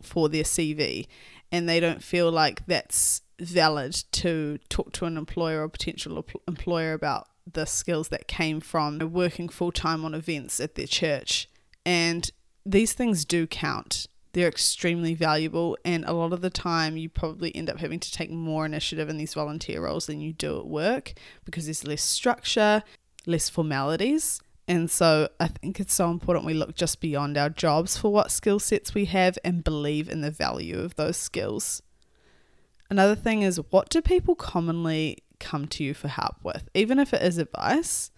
for 0.01 0.29
their 0.29 0.43
CV 0.43 1.07
and 1.51 1.67
they 1.67 1.79
don't 1.79 2.03
feel 2.03 2.31
like 2.31 2.65
that's 2.65 3.21
valid 3.39 4.03
to 4.11 4.59
talk 4.69 4.91
to 4.93 5.05
an 5.05 5.17
employer 5.17 5.63
or 5.63 5.69
potential 5.69 6.23
employer 6.47 6.93
about 6.93 7.27
the 7.51 7.65
skills 7.65 8.10
that 8.10 8.27
came 8.27 8.60
from 8.60 9.00
working 9.12 9.50
full 9.50 9.71
time 9.71 10.03
on 10.05 10.13
events 10.13 10.60
at 10.60 10.75
their 10.75 10.88
church 10.88 11.50
and 11.86 12.31
these 12.65 12.93
things 12.93 13.25
do 13.25 13.48
count 13.48 14.07
they're 14.33 14.48
extremely 14.48 15.13
valuable, 15.13 15.77
and 15.83 16.05
a 16.05 16.13
lot 16.13 16.31
of 16.31 16.41
the 16.41 16.50
time, 16.50 16.95
you 16.95 17.10
probably 17.10 17.53
end 17.55 17.69
up 17.69 17.79
having 17.79 18.00
to 18.00 18.12
take 18.12 18.31
more 18.31 18.65
initiative 18.65 19.10
in 19.10 19.17
these 19.17 19.33
volunteer 19.33 19.81
roles 19.81 20.05
than 20.05 20.21
you 20.21 20.31
do 20.31 20.57
at 20.57 20.67
work 20.67 21.13
because 21.43 21.65
there's 21.65 21.86
less 21.86 22.01
structure, 22.01 22.83
less 23.25 23.50
formalities. 23.50 24.41
And 24.67 24.89
so 24.89 25.27
I 25.39 25.48
think 25.48 25.81
it's 25.81 25.93
so 25.93 26.10
important 26.10 26.45
we 26.45 26.53
look 26.53 26.75
just 26.75 27.01
beyond 27.01 27.38
our 27.38 27.50
jobs 27.50 27.98
for 27.98 28.12
what 28.13 28.31
skill 28.31 28.60
sets 28.60 28.93
we 28.93 29.05
have 29.05 29.38
and 29.43 29.65
believe 29.65 30.07
in 30.07 30.21
the 30.21 30.31
value 30.31 30.79
of 30.79 30.95
those 30.95 31.17
skills. 31.17 31.81
Another 32.89 33.15
thing 33.15 33.41
is 33.41 33.60
what 33.69 33.89
do 33.89 34.01
people 34.01 34.36
commonly 34.36 35.17
come 35.41 35.67
to 35.67 35.83
you 35.83 35.93
for 35.93 36.07
help 36.07 36.38
with? 36.43 36.69
Even 36.74 37.00
if 37.00 37.13
it 37.13 37.21
is 37.21 37.38
advice, 37.38 38.12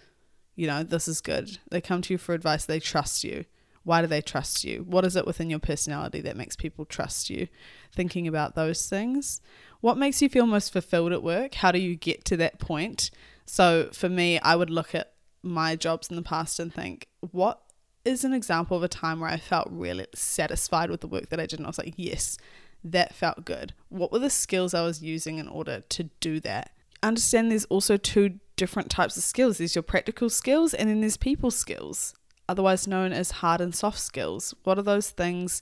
you 0.56 0.68
know, 0.68 0.84
this 0.84 1.08
is 1.08 1.22
good. 1.22 1.58
They 1.72 1.82
come 1.82 2.04
to 2.04 2.14
you 2.14 2.20
for 2.20 2.34
advice, 2.36 2.66
they 2.66 2.80
trust 2.80 3.24
you. 3.24 3.46
Why 3.84 4.02
do 4.02 4.08
they 4.08 4.22
trust 4.22 4.64
you? 4.64 4.86
What 4.88 5.04
is 5.04 5.16
it 5.16 5.26
within 5.26 5.50
your 5.50 5.60
personality 5.60 6.22
that 6.22 6.38
makes 6.38 6.56
people 6.56 6.86
trust 6.86 7.30
you? 7.30 7.48
Thinking 7.94 8.28
about 8.28 8.56
those 8.56 8.88
things. 8.88 9.42
What 9.82 9.98
makes 9.98 10.22
you 10.22 10.30
feel 10.30 10.46
most 10.46 10.72
fulfilled 10.72 11.12
at 11.12 11.24
work? 11.24 11.56
How 11.56 11.72
do 11.72 11.80
you 11.80 11.96
get 11.96 12.24
to 12.26 12.38
that 12.38 12.60
point? 12.60 13.12
So 13.46 13.90
for 13.92 14.08
me, 14.08 14.40
I 14.40 14.56
would 14.56 14.70
look 14.70 14.96
at 14.96 15.14
my 15.42 15.76
jobs 15.76 16.10
in 16.10 16.16
the 16.16 16.22
past 16.22 16.60
and 16.60 16.74
think, 16.74 17.08
what 17.20 17.62
is 18.06 18.24
an 18.24 18.34
example 18.34 18.78
of 18.78 18.84
a 18.84 18.88
time 18.88 19.20
where 19.20 19.30
I 19.30 19.38
felt 19.38 19.68
really 19.70 20.08
satisfied 20.16 20.90
with 20.90 21.02
the 21.02 21.08
work 21.08 21.28
that 21.30 21.40
I 21.42 21.46
did? 21.46 21.60
And 21.60 21.66
I 21.66 21.70
was 21.70 21.78
like, 21.78 21.96
yes, 21.98 22.38
that 22.86 23.14
felt 23.14 23.44
good. 23.44 23.74
What 23.90 24.14
were 24.14 24.20
the 24.20 24.30
skills 24.30 24.74
I 24.74 24.84
was 24.84 25.02
using 25.02 25.40
in 25.40 25.50
order 25.50 25.82
to 25.90 26.04
do 26.22 26.40
that? 26.42 26.72
Understand 27.04 27.52
there's 27.52 27.66
also 27.66 27.98
two 27.98 28.40
different 28.56 28.90
types 28.90 29.18
of 29.18 29.24
skills 29.24 29.58
there's 29.58 29.76
your 29.76 29.84
practical 29.84 30.30
skills, 30.30 30.74
and 30.74 30.90
then 30.90 31.02
there's 31.02 31.18
people 31.18 31.52
skills 31.52 32.16
otherwise 32.50 32.88
known 32.88 33.14
as 33.14 33.32
hard 33.32 33.62
and 33.62 33.74
soft 33.74 34.00
skills. 34.00 34.54
What 34.64 34.78
are 34.78 34.84
those 34.84 35.10
things 35.10 35.62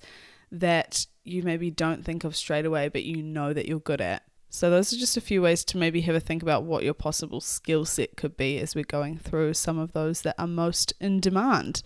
that 0.51 1.05
you 1.23 1.43
maybe 1.43 1.71
don't 1.71 2.03
think 2.03 2.23
of 2.23 2.35
straight 2.35 2.65
away, 2.65 2.89
but 2.89 3.03
you 3.03 3.21
know 3.21 3.53
that 3.53 3.67
you're 3.67 3.79
good 3.79 4.01
at? 4.01 4.23
So, 4.53 4.69
those 4.69 4.91
are 4.91 4.97
just 4.97 5.15
a 5.15 5.21
few 5.21 5.41
ways 5.41 5.63
to 5.63 5.77
maybe 5.77 6.01
have 6.01 6.13
a 6.13 6.19
think 6.19 6.43
about 6.43 6.63
what 6.63 6.83
your 6.83 6.93
possible 6.93 7.39
skill 7.39 7.85
set 7.85 8.17
could 8.17 8.35
be 8.35 8.59
as 8.59 8.75
we're 8.75 8.83
going 8.83 9.17
through 9.17 9.53
some 9.53 9.79
of 9.79 9.93
those 9.93 10.23
that 10.23 10.35
are 10.37 10.45
most 10.45 10.91
in 10.99 11.21
demand. 11.21 11.81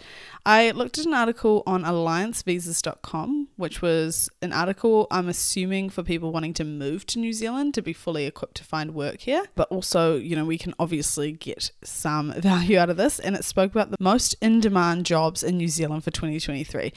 I 0.47 0.71
looked 0.71 0.97
at 0.97 1.05
an 1.05 1.13
article 1.13 1.61
on 1.67 1.83
alliancevisas.com, 1.83 3.49
which 3.55 3.83
was 3.83 4.31
an 4.41 4.51
article 4.51 5.05
I'm 5.11 5.29
assuming 5.29 5.91
for 5.91 6.01
people 6.01 6.31
wanting 6.31 6.55
to 6.55 6.63
move 6.63 7.05
to 7.07 7.19
New 7.19 7.33
Zealand 7.33 7.75
to 7.75 7.83
be 7.83 7.93
fully 7.93 8.25
equipped 8.25 8.55
to 8.55 8.63
find 8.63 8.95
work 8.95 9.21
here. 9.21 9.43
But 9.53 9.69
also, 9.69 10.17
you 10.17 10.35
know, 10.35 10.45
we 10.45 10.57
can 10.57 10.73
obviously 10.79 11.33
get 11.33 11.69
some 11.83 12.33
value 12.37 12.79
out 12.79 12.89
of 12.89 12.97
this. 12.97 13.19
And 13.19 13.35
it 13.35 13.45
spoke 13.45 13.73
about 13.73 13.91
the 13.91 13.97
most 13.99 14.35
in 14.41 14.59
demand 14.59 15.05
jobs 15.05 15.43
in 15.43 15.57
New 15.57 15.69
Zealand 15.69 16.03
for 16.03 16.09
2023 16.09 16.91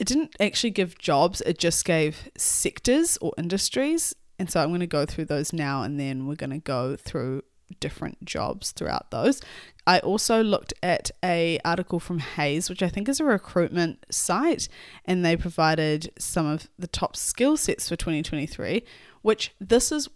it 0.00 0.06
didn't 0.06 0.34
actually 0.40 0.70
give 0.70 0.96
jobs, 0.96 1.42
it 1.42 1.58
just 1.58 1.84
gave 1.84 2.30
sectors 2.34 3.18
or 3.20 3.34
industries. 3.36 4.14
And 4.40 4.50
so 4.50 4.62
I'm 4.62 4.70
going 4.70 4.80
to 4.80 4.86
go 4.86 5.04
through 5.04 5.26
those 5.26 5.52
now 5.52 5.82
and 5.82 6.00
then 6.00 6.26
we're 6.26 6.34
going 6.34 6.48
to 6.48 6.58
go 6.58 6.96
through 6.96 7.42
different 7.78 8.24
jobs 8.24 8.72
throughout 8.72 9.10
those. 9.10 9.42
I 9.86 9.98
also 9.98 10.42
looked 10.42 10.72
at 10.82 11.10
a 11.22 11.58
article 11.62 12.00
from 12.00 12.20
Hays, 12.20 12.70
which 12.70 12.82
I 12.82 12.88
think 12.88 13.06
is 13.06 13.20
a 13.20 13.24
recruitment 13.24 14.06
site, 14.10 14.66
and 15.04 15.22
they 15.22 15.36
provided 15.36 16.10
some 16.18 16.46
of 16.46 16.68
the 16.78 16.86
top 16.86 17.16
skill 17.16 17.58
sets 17.58 17.90
for 17.90 17.96
2023, 17.96 18.82
which 19.20 19.52
this 19.60 19.92
is 19.92 20.08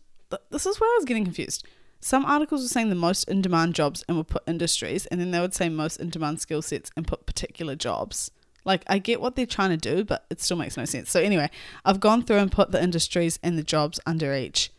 this 0.51 0.65
is 0.65 0.81
where 0.81 0.89
I 0.89 0.97
was 0.97 1.05
getting 1.05 1.25
confused. 1.25 1.67
Some 2.01 2.25
articles 2.25 2.63
were 2.63 2.69
saying 2.69 2.89
the 2.89 2.97
most 2.97 3.29
in 3.29 3.43
demand 3.43 3.75
jobs 3.75 4.05
and 4.09 4.17
would 4.17 4.29
put 4.29 4.43
industries, 4.47 5.05
and 5.07 5.21
then 5.21 5.33
they 5.33 5.41
would 5.41 5.55
say 5.55 5.69
most 5.69 6.01
in 6.01 6.09
demand 6.09 6.41
skill 6.41 6.63
sets 6.63 6.91
and 6.97 7.07
put 7.07 7.27
particular 7.27 7.77
jobs. 7.77 8.31
Like, 8.65 8.85
I 8.87 8.99
get 8.99 9.21
what 9.21 9.37
they're 9.37 9.47
trying 9.47 9.71
to 9.71 9.77
do, 9.77 10.05
but 10.05 10.25
it 10.31 10.41
still 10.41 10.57
makes 10.57 10.77
no 10.77 10.85
sense. 10.85 11.11
So, 11.11 11.21
anyway, 11.21 11.51
I've 11.85 12.01
gone 12.01 12.23
through 12.23 12.39
and 12.39 12.51
put 12.51 12.71
the 12.71 12.83
industries 12.83 13.39
and 13.43 13.59
the 13.59 13.63
jobs 13.63 14.01
under 14.07 14.35
each. 14.35 14.73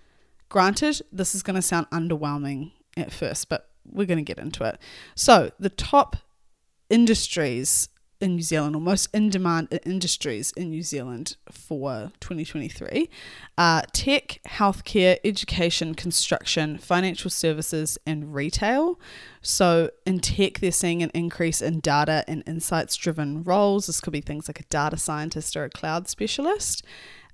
Granted, 0.50 1.02
this 1.12 1.36
is 1.36 1.44
going 1.44 1.56
to 1.56 1.62
sound 1.62 1.90
underwhelming 1.92 2.72
at 2.98 3.12
first, 3.12 3.50
but 3.50 3.70
we're 3.86 4.08
going 4.08 4.18
to 4.18 4.24
get 4.24 4.40
into 4.40 4.64
it. 4.64 4.80
So, 5.16 5.52
the 5.60 5.70
top 5.70 6.18
industries 6.90 7.90
in 8.26 8.36
New 8.38 8.42
Zealand, 8.42 8.76
or 8.76 8.82
most 8.82 9.08
in 9.14 9.30
demand 9.30 9.68
uh, 9.72 9.78
industries 9.86 10.52
in 10.58 10.72
New 10.72 10.82
Zealand 10.82 11.38
for 11.52 12.12
2023 12.20 13.08
are 13.56 13.84
tech, 13.94 14.40
healthcare, 14.48 15.20
education, 15.24 15.94
construction, 15.94 16.80
financial 16.80 17.30
services, 17.30 18.00
and 18.06 18.34
retail. 18.34 19.00
So, 19.44 19.92
in 20.08 20.20
tech, 20.20 20.60
they're 20.60 20.72
seeing 20.72 21.04
an 21.04 21.12
increase 21.14 21.62
in 21.62 21.82
data 21.82 22.26
and 22.28 22.44
insights 22.48 22.96
driven 22.96 23.44
roles. 23.44 23.86
This 23.86 24.02
could 24.02 24.14
be 24.14 24.22
things 24.22 24.50
like 24.50 24.60
a 24.60 24.64
data 24.64 24.98
scientist 24.98 25.56
or 25.56 25.64
a 25.64 25.70
cloud 25.70 26.10
specialist 26.10 26.84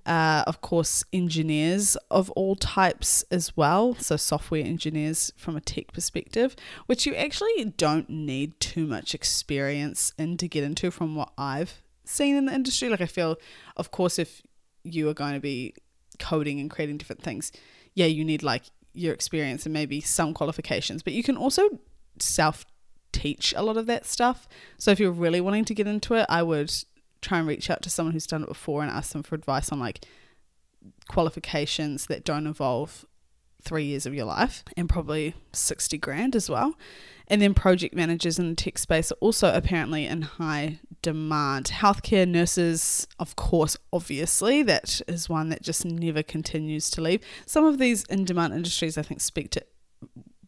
uh, 0.06 0.44
of 0.48 0.62
course, 0.62 1.04
engineers 1.14 1.96
of 2.10 2.30
all 2.32 2.56
types 2.56 3.24
as 3.32 3.56
well. 3.56 3.96
So, 3.96 4.18
software 4.18 4.64
engineers 4.64 5.32
from 5.38 5.56
a 5.56 5.62
tech 5.62 5.94
perspective, 5.94 6.56
which 6.88 7.06
you 7.06 7.14
actually 7.16 7.66
don't 7.78 8.10
need 8.10 8.60
too 8.60 8.88
much 8.88 9.14
experience 9.14 10.14
in 10.18 10.38
to 10.38 10.48
get 10.48 10.64
into 10.64 10.92
from 10.92 11.16
what 11.16 11.32
I've 11.38 11.84
seen 12.04 12.36
in 12.36 12.46
the 12.46 12.54
industry. 12.54 12.90
Like, 12.90 13.02
I 13.02 13.06
feel, 13.06 13.38
of 13.78 13.92
course, 13.92 14.18
if 14.18 14.42
you 14.84 15.08
are 15.10 15.14
going 15.14 15.34
to 15.34 15.40
be 15.40 15.76
coding 16.18 16.60
and 16.60 16.70
creating 16.70 16.98
different 16.98 17.22
things, 17.22 17.52
yeah, 17.94 18.08
you 18.08 18.26
need 18.26 18.42
like 18.42 18.64
your 18.94 19.14
experience 19.14 19.66
and 19.66 19.74
maybe 19.74 20.02
some 20.02 20.34
qualifications, 20.34 21.04
but 21.04 21.14
you 21.14 21.24
can 21.24 21.38
also 21.38 21.80
self 22.20 22.66
teach 23.12 23.54
a 23.56 23.62
lot 23.62 23.78
of 23.78 23.86
that 23.86 24.06
stuff. 24.06 24.48
So, 24.78 24.90
if 24.90 25.00
you're 25.00 25.12
really 25.12 25.42
wanting 25.42 25.66
to 25.66 25.76
get 25.76 25.86
into 25.86 26.16
it, 26.16 26.26
I 26.28 26.42
would 26.42 26.74
try 27.22 27.40
and 27.40 27.48
reach 27.48 27.70
out 27.70 27.82
to 27.84 27.90
someone 27.90 28.14
who's 28.14 28.28
done 28.28 28.44
it 28.44 28.50
before 28.50 28.82
and 28.82 28.92
ask 28.92 29.14
them 29.14 29.24
for 29.24 29.36
advice 29.36 29.72
on 29.72 29.80
like 29.80 30.06
qualifications 31.08 32.08
that 32.08 32.24
don't 32.24 32.48
involve 32.48 33.06
three 33.62 33.86
years 33.86 34.06
of 34.06 34.14
your 34.14 34.26
life 34.26 34.64
and 34.76 34.90
probably 34.90 35.36
60 35.54 35.98
grand 36.00 36.36
as 36.36 36.50
well. 36.50 36.76
And 37.28 37.42
then 37.42 37.54
project 37.54 37.96
managers 37.96 38.40
in 38.40 38.50
the 38.50 38.56
tech 38.56 38.78
space 38.78 39.12
are 39.12 39.18
also 39.22 39.54
apparently 39.54 40.06
in 40.06 40.24
high 40.24 40.80
demand. 41.02 41.68
Healthcare 41.68 42.28
nurses, 42.28 43.08
of 43.20 43.36
course, 43.36 43.78
obviously, 43.94 44.64
that 44.64 45.02
is 45.08 45.30
one 45.30 45.50
that 45.50 45.62
just 45.62 45.86
never 45.86 46.24
continues 46.24 46.90
to 46.92 47.02
leave. 47.02 47.22
Some 47.46 47.66
of 47.66 47.78
these 47.78 48.04
in 48.06 48.26
demand 48.26 48.54
industries, 48.54 48.98
I 48.98 49.04
think, 49.04 49.22
speak 49.22 49.52
to 49.52 49.66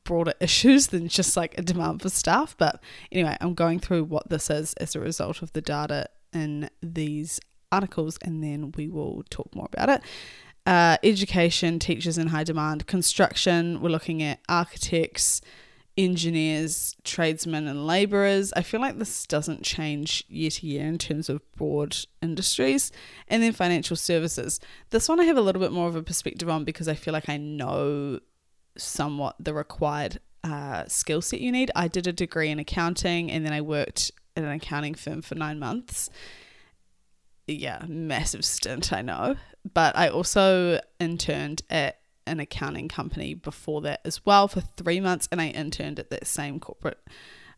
broader 0.03 0.33
issues 0.41 0.87
than 0.87 1.07
just 1.07 1.37
like 1.37 1.57
a 1.57 1.61
demand 1.61 2.01
for 2.01 2.09
staff. 2.09 2.55
But 2.57 2.83
anyway, 3.11 3.37
I'm 3.39 3.53
going 3.53 3.79
through 3.79 4.05
what 4.05 4.29
this 4.29 4.49
is 4.49 4.73
as 4.73 4.95
a 4.95 4.99
result 4.99 5.41
of 5.41 5.53
the 5.53 5.61
data 5.61 6.07
in 6.33 6.69
these 6.81 7.39
articles 7.71 8.17
and 8.21 8.43
then 8.43 8.71
we 8.75 8.87
will 8.87 9.23
talk 9.29 9.53
more 9.55 9.67
about 9.73 9.89
it. 9.89 10.01
Uh, 10.65 10.97
education, 11.03 11.79
teachers 11.79 12.17
in 12.17 12.27
high 12.27 12.43
demand, 12.43 12.87
construction, 12.87 13.81
we're 13.81 13.89
looking 13.89 14.23
at 14.23 14.39
architects, 14.47 15.41
engineers, 15.97 16.95
tradesmen, 17.03 17.67
and 17.67 17.85
labourers. 17.85 18.53
I 18.55 18.61
feel 18.61 18.79
like 18.79 18.97
this 18.97 19.25
doesn't 19.25 19.63
change 19.63 20.23
year 20.27 20.49
to 20.49 20.65
year 20.65 20.85
in 20.85 20.97
terms 20.97 21.29
of 21.29 21.41
broad 21.55 21.97
industries. 22.21 22.91
And 23.27 23.43
then 23.43 23.51
financial 23.51 23.95
services. 23.95 24.59
This 24.89 25.09
one 25.09 25.19
I 25.19 25.25
have 25.25 25.37
a 25.37 25.41
little 25.41 25.61
bit 25.61 25.71
more 25.71 25.87
of 25.87 25.95
a 25.95 26.03
perspective 26.03 26.49
on 26.49 26.63
because 26.63 26.87
I 26.87 26.95
feel 26.95 27.13
like 27.13 27.29
I 27.29 27.37
know 27.37 28.19
somewhat 28.77 29.35
the 29.39 29.53
required 29.53 30.19
uh, 30.43 30.85
skill 30.87 31.21
set 31.21 31.41
you 31.41 31.51
need. 31.51 31.71
I 31.75 31.87
did 31.87 32.07
a 32.07 32.13
degree 32.13 32.49
in 32.49 32.59
accounting 32.59 33.31
and 33.31 33.45
then 33.45 33.53
I 33.53 33.61
worked 33.61 34.11
an 34.35 34.45
accounting 34.45 34.95
firm 34.95 35.21
for 35.21 35.35
nine 35.35 35.59
months. 35.59 36.09
Yeah, 37.47 37.83
massive 37.87 38.45
stint, 38.45 38.93
I 38.93 39.01
know. 39.01 39.35
But 39.73 39.97
I 39.97 40.09
also 40.09 40.79
interned 40.99 41.61
at 41.69 41.99
an 42.25 42.39
accounting 42.39 42.87
company 42.87 43.33
before 43.33 43.81
that 43.81 44.01
as 44.05 44.25
well 44.25 44.47
for 44.47 44.61
three 44.61 44.99
months, 44.99 45.27
and 45.31 45.41
I 45.41 45.47
interned 45.49 45.99
at 45.99 46.09
that 46.09 46.25
same 46.25 46.59
corporate 46.59 46.99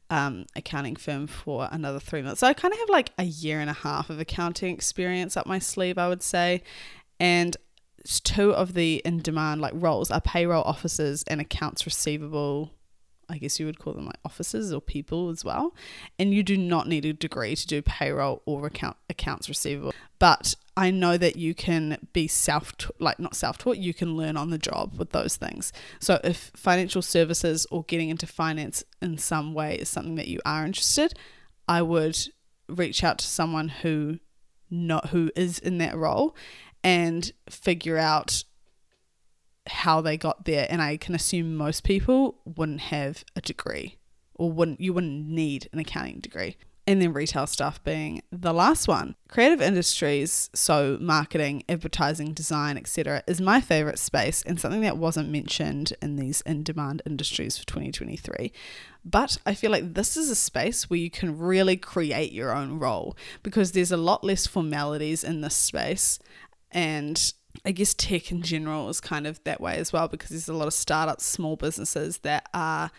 um, 0.09 0.45
accounting 0.55 0.95
firm 0.95 1.27
for 1.27 1.67
another 1.71 1.99
three 1.99 2.21
months. 2.21 2.41
So 2.41 2.47
I 2.47 2.53
kind 2.53 2.73
of 2.73 2.79
have 2.79 2.89
like 2.89 3.11
a 3.17 3.23
year 3.23 3.59
and 3.59 3.69
a 3.69 3.73
half 3.73 4.09
of 4.09 4.19
accounting 4.19 4.73
experience 4.73 5.35
up 5.37 5.47
my 5.47 5.59
sleeve, 5.59 5.97
I 5.97 6.07
would 6.07 6.23
say. 6.23 6.61
And 7.19 7.55
two 8.23 8.53
of 8.53 8.73
the 8.73 9.01
in 9.03 9.19
demand 9.19 9.61
like 9.61 9.73
roles 9.75 10.11
are 10.11 10.21
payroll 10.21 10.63
officers 10.63 11.23
and 11.23 11.41
accounts 11.41 11.85
receivable 11.85 12.71
I 13.29 13.37
guess 13.37 13.59
you 13.59 13.65
would 13.65 13.79
call 13.79 13.93
them 13.93 14.05
like 14.05 14.19
officers 14.23 14.71
or 14.71 14.81
people 14.81 15.29
as 15.29 15.43
well. 15.43 15.73
And 16.19 16.33
you 16.33 16.43
do 16.43 16.57
not 16.57 16.87
need 16.87 17.05
a 17.05 17.13
degree 17.13 17.55
to 17.55 17.67
do 17.67 17.81
payroll 17.81 18.41
or 18.45 18.67
account 18.67 18.97
accounts 19.09 19.49
receivable. 19.49 19.93
But 20.19 20.55
I 20.77 20.91
know 20.91 21.17
that 21.17 21.35
you 21.35 21.53
can 21.53 21.97
be 22.13 22.27
self 22.27 22.73
like 22.99 23.19
not 23.19 23.35
self 23.35 23.57
taught, 23.57 23.77
you 23.77 23.93
can 23.93 24.15
learn 24.15 24.37
on 24.37 24.49
the 24.49 24.57
job 24.57 24.97
with 24.97 25.11
those 25.11 25.35
things. 25.35 25.71
So 25.99 26.19
if 26.23 26.51
financial 26.55 27.01
services 27.01 27.65
or 27.71 27.83
getting 27.83 28.09
into 28.09 28.27
finance 28.27 28.83
in 29.01 29.17
some 29.17 29.53
way 29.53 29.75
is 29.75 29.89
something 29.89 30.15
that 30.15 30.27
you 30.27 30.39
are 30.45 30.65
interested, 30.65 31.13
I 31.67 31.81
would 31.81 32.17
reach 32.67 33.03
out 33.03 33.19
to 33.19 33.27
someone 33.27 33.69
who 33.69 34.19
not 34.69 35.09
who 35.09 35.31
is 35.35 35.59
in 35.59 35.77
that 35.77 35.95
role 35.95 36.35
and 36.83 37.31
figure 37.49 37.97
out 37.97 38.43
how 39.67 40.01
they 40.01 40.17
got 40.17 40.45
there 40.45 40.67
and 40.69 40.81
I 40.81 40.97
can 40.97 41.15
assume 41.15 41.55
most 41.55 41.83
people 41.83 42.39
wouldn't 42.45 42.81
have 42.81 43.23
a 43.35 43.41
degree 43.41 43.97
or 44.35 44.51
wouldn't 44.51 44.81
you 44.81 44.93
wouldn't 44.93 45.27
need 45.27 45.69
an 45.73 45.79
accounting 45.79 46.19
degree. 46.19 46.57
And 46.87 47.01
then 47.01 47.13
retail 47.13 47.47
stuff 47.47 47.83
being 47.83 48.21
the 48.31 48.53
last 48.53 48.87
one. 48.87 49.15
Creative 49.27 49.59
industries, 49.59 50.51
so 50.53 50.99
marketing, 51.01 51.63
advertising, 51.67 52.33
design, 52.33 52.77
etc., 52.77 53.23
is 53.25 53.41
my 53.41 53.59
favorite 53.59 53.97
space 53.97 54.43
and 54.43 54.59
something 54.59 54.81
that 54.81 54.95
wasn't 54.95 55.29
mentioned 55.29 55.93
in 55.99 56.15
these 56.15 56.41
in 56.41 56.61
demand 56.61 57.01
industries 57.03 57.57
for 57.57 57.65
2023. 57.65 58.51
But 59.03 59.39
I 59.47 59.55
feel 59.55 59.71
like 59.71 59.95
this 59.95 60.15
is 60.15 60.29
a 60.29 60.35
space 60.35 60.87
where 60.87 60.99
you 60.99 61.09
can 61.09 61.39
really 61.39 61.75
create 61.75 62.31
your 62.31 62.55
own 62.55 62.77
role 62.77 63.17
because 63.41 63.71
there's 63.71 63.91
a 63.91 63.97
lot 63.97 64.23
less 64.23 64.45
formalities 64.45 65.23
in 65.23 65.41
this 65.41 65.55
space 65.55 66.19
and 66.71 67.33
I 67.63 67.71
guess 67.71 67.93
tech 67.93 68.31
in 68.31 68.41
general 68.41 68.89
is 68.89 68.99
kind 68.99 69.27
of 69.27 69.43
that 69.43 69.61
way 69.61 69.77
as 69.77 69.93
well 69.93 70.07
because 70.07 70.29
there's 70.29 70.49
a 70.49 70.53
lot 70.53 70.67
of 70.67 70.73
startups, 70.73 71.25
small 71.25 71.55
businesses 71.55 72.19
that 72.19 72.49
are 72.53 72.91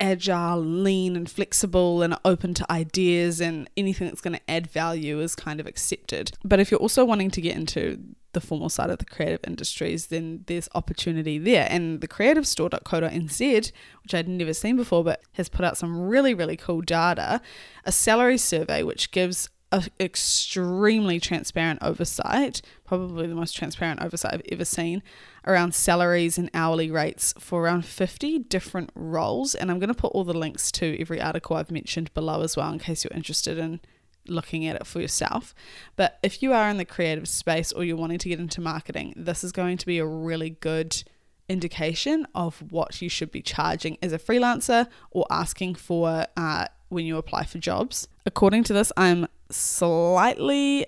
agile, 0.00 0.60
lean, 0.60 1.16
and 1.16 1.30
flexible 1.30 2.02
and 2.02 2.16
open 2.24 2.54
to 2.54 2.72
ideas, 2.72 3.40
and 3.40 3.68
anything 3.76 4.06
that's 4.06 4.20
going 4.20 4.34
to 4.34 4.50
add 4.50 4.66
value 4.68 5.20
is 5.20 5.34
kind 5.34 5.60
of 5.60 5.66
accepted. 5.66 6.32
But 6.44 6.60
if 6.60 6.70
you're 6.70 6.80
also 6.80 7.04
wanting 7.04 7.30
to 7.32 7.40
get 7.40 7.56
into 7.56 7.98
the 8.32 8.40
formal 8.40 8.68
side 8.68 8.90
of 8.90 8.98
the 8.98 9.04
creative 9.04 9.40
industries, 9.46 10.06
then 10.06 10.44
there's 10.46 10.68
opportunity 10.74 11.38
there. 11.38 11.66
And 11.70 12.00
the 12.00 12.08
creativestore.co.nz, 12.08 13.72
which 14.02 14.14
I'd 14.14 14.28
never 14.28 14.54
seen 14.54 14.76
before, 14.76 15.02
but 15.02 15.22
has 15.32 15.48
put 15.48 15.64
out 15.64 15.76
some 15.76 15.98
really, 15.98 16.34
really 16.34 16.56
cool 16.56 16.82
data, 16.82 17.40
a 17.84 17.92
salary 17.92 18.38
survey 18.38 18.82
which 18.82 19.10
gives 19.10 19.48
a 19.70 19.84
extremely 20.00 21.20
transparent 21.20 21.80
oversight, 21.82 22.62
probably 22.84 23.26
the 23.26 23.34
most 23.34 23.56
transparent 23.56 24.02
oversight 24.02 24.34
I've 24.34 24.42
ever 24.52 24.64
seen, 24.64 25.02
around 25.46 25.74
salaries 25.74 26.38
and 26.38 26.50
hourly 26.54 26.90
rates 26.90 27.34
for 27.38 27.62
around 27.62 27.84
50 27.84 28.38
different 28.40 28.90
roles. 28.94 29.54
And 29.54 29.70
I'm 29.70 29.78
going 29.78 29.88
to 29.88 29.94
put 29.94 30.12
all 30.12 30.24
the 30.24 30.32
links 30.32 30.72
to 30.72 30.98
every 31.00 31.20
article 31.20 31.56
I've 31.56 31.70
mentioned 31.70 32.12
below 32.14 32.42
as 32.42 32.56
well 32.56 32.72
in 32.72 32.78
case 32.78 33.04
you're 33.04 33.16
interested 33.16 33.58
in 33.58 33.80
looking 34.26 34.66
at 34.66 34.76
it 34.76 34.86
for 34.86 35.00
yourself. 35.00 35.54
But 35.96 36.18
if 36.22 36.42
you 36.42 36.52
are 36.52 36.68
in 36.68 36.76
the 36.76 36.84
creative 36.84 37.28
space 37.28 37.72
or 37.72 37.84
you're 37.84 37.96
wanting 37.96 38.18
to 38.18 38.28
get 38.28 38.38
into 38.38 38.60
marketing, 38.60 39.14
this 39.16 39.44
is 39.44 39.52
going 39.52 39.78
to 39.78 39.86
be 39.86 39.98
a 39.98 40.06
really 40.06 40.50
good 40.50 41.02
indication 41.48 42.26
of 42.34 42.62
what 42.70 43.00
you 43.00 43.08
should 43.08 43.30
be 43.30 43.40
charging 43.40 43.96
as 44.02 44.12
a 44.12 44.18
freelancer 44.18 44.86
or 45.10 45.26
asking 45.30 45.74
for 45.74 46.26
uh, 46.36 46.66
when 46.88 47.06
you 47.06 47.16
apply 47.16 47.44
for 47.44 47.58
jobs. 47.58 48.06
According 48.26 48.64
to 48.64 48.72
this, 48.72 48.92
I'm 48.96 49.26
slightly 49.50 50.86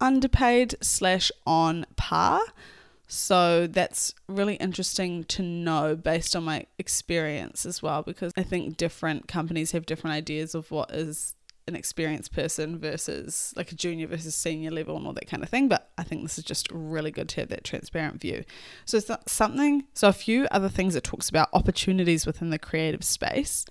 underpaid 0.00 0.74
slash 0.80 1.32
on 1.46 1.86
par. 1.96 2.40
So 3.08 3.66
that's 3.68 4.14
really 4.28 4.56
interesting 4.56 5.24
to 5.24 5.42
know 5.42 5.94
based 5.94 6.34
on 6.34 6.44
my 6.44 6.66
experience 6.78 7.64
as 7.64 7.82
well, 7.82 8.02
because 8.02 8.32
I 8.36 8.42
think 8.42 8.76
different 8.76 9.28
companies 9.28 9.70
have 9.72 9.86
different 9.86 10.14
ideas 10.14 10.54
of 10.54 10.70
what 10.70 10.90
is 10.90 11.34
an 11.68 11.74
experienced 11.74 12.32
person 12.32 12.78
versus 12.78 13.52
like 13.56 13.72
a 13.72 13.74
junior 13.74 14.06
versus 14.06 14.36
senior 14.36 14.70
level 14.70 14.96
and 14.96 15.06
all 15.06 15.12
that 15.12 15.28
kind 15.28 15.42
of 15.42 15.48
thing. 15.48 15.68
But 15.68 15.90
I 15.96 16.02
think 16.02 16.22
this 16.22 16.38
is 16.38 16.44
just 16.44 16.68
really 16.70 17.10
good 17.10 17.28
to 17.30 17.40
have 17.40 17.48
that 17.48 17.64
transparent 17.64 18.20
view. 18.20 18.44
So 18.84 18.98
it's 18.98 19.10
something, 19.26 19.84
so 19.94 20.08
a 20.08 20.12
few 20.12 20.46
other 20.50 20.68
things 20.68 20.94
it 20.94 21.04
talks 21.04 21.28
about 21.28 21.48
opportunities 21.52 22.26
within 22.26 22.50
the 22.50 22.58
creative 22.58 23.04
space 23.04 23.66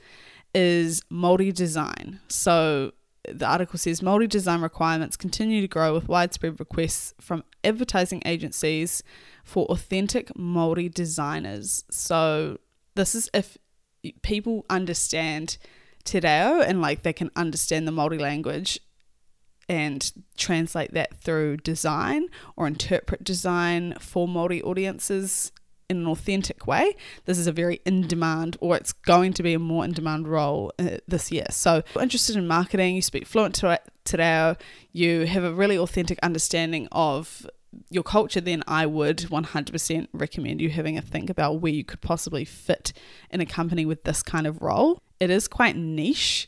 is 0.54 1.02
Māori 1.12 1.54
design. 1.54 2.20
So 2.28 2.92
the 3.32 3.46
article 3.46 3.80
says 3.80 4.02
Māori 4.02 4.28
design 4.28 4.62
requirements 4.62 5.16
continue 5.16 5.62
to 5.62 5.68
grow 5.68 5.94
with 5.94 6.08
widespread 6.08 6.60
requests 6.60 7.14
from 7.20 7.44
advertising 7.64 8.22
agencies 8.26 9.04
for 9.44 9.66
authentic 9.68 10.30
Māori 10.34 10.94
designers. 10.94 11.84
So, 11.90 12.60
this 12.96 13.16
is 13.16 13.30
if 13.34 13.58
people 14.22 14.66
understand 14.70 15.58
Te 16.04 16.20
Reo 16.20 16.62
and 16.62 16.82
like 16.82 17.04
they 17.04 17.14
can 17.14 17.32
understand 17.36 17.88
the 17.88 17.92
Māori 17.92 18.20
language 18.20 18.80
and 19.68 20.12
translate 20.38 20.94
that 20.94 21.18
through 21.18 21.58
design 21.58 22.28
or 22.56 22.68
interpret 22.68 23.24
design 23.24 23.96
for 24.00 24.28
Māori 24.28 24.64
audiences 24.64 25.52
in 25.90 25.98
an 25.98 26.08
authentic 26.08 26.68
way. 26.68 26.96
This 27.26 27.38
is 27.38 27.48
a 27.48 27.52
very 27.52 27.82
in 27.86 28.08
demand, 28.08 28.58
or 28.60 28.76
it's 28.76 28.94
going 28.94 29.34
to 29.34 29.44
be 29.44 29.54
a 29.54 29.60
more 29.60 29.86
in 29.86 29.92
demand 29.92 30.28
role 30.28 30.72
uh, 30.80 30.98
this 31.08 31.32
year. 31.32 31.46
So, 31.50 31.78
if 31.78 31.86
you're 31.94 32.04
interested 32.04 32.36
in 32.36 32.48
marketing, 32.48 32.96
you 32.96 33.02
speak 33.02 33.26
fluent 33.26 33.56
Te 33.56 34.18
Reo, 34.18 34.56
you 34.92 35.26
have 35.26 35.44
a 35.44 35.54
really 35.54 35.78
authentic 35.78 36.20
understanding 36.22 36.88
of 36.92 37.48
your 37.90 38.04
culture, 38.04 38.42
then 38.42 38.64
I 38.68 38.86
would 38.86 39.18
100% 39.18 40.08
recommend 40.14 40.62
you 40.62 40.70
having 40.70 40.98
a 40.98 41.02
think 41.02 41.30
about 41.30 41.60
where 41.60 41.74
you 41.74 41.84
could 41.84 42.02
possibly 42.02 42.46
fit 42.46 42.94
in 43.30 43.42
a 43.42 43.46
company 43.46 43.86
with 43.86 44.04
this 44.06 44.24
kind 44.24 44.48
of 44.48 44.62
role. 44.62 45.02
It 45.20 45.30
is 45.30 45.48
quite 45.48 45.76
niche 45.76 46.48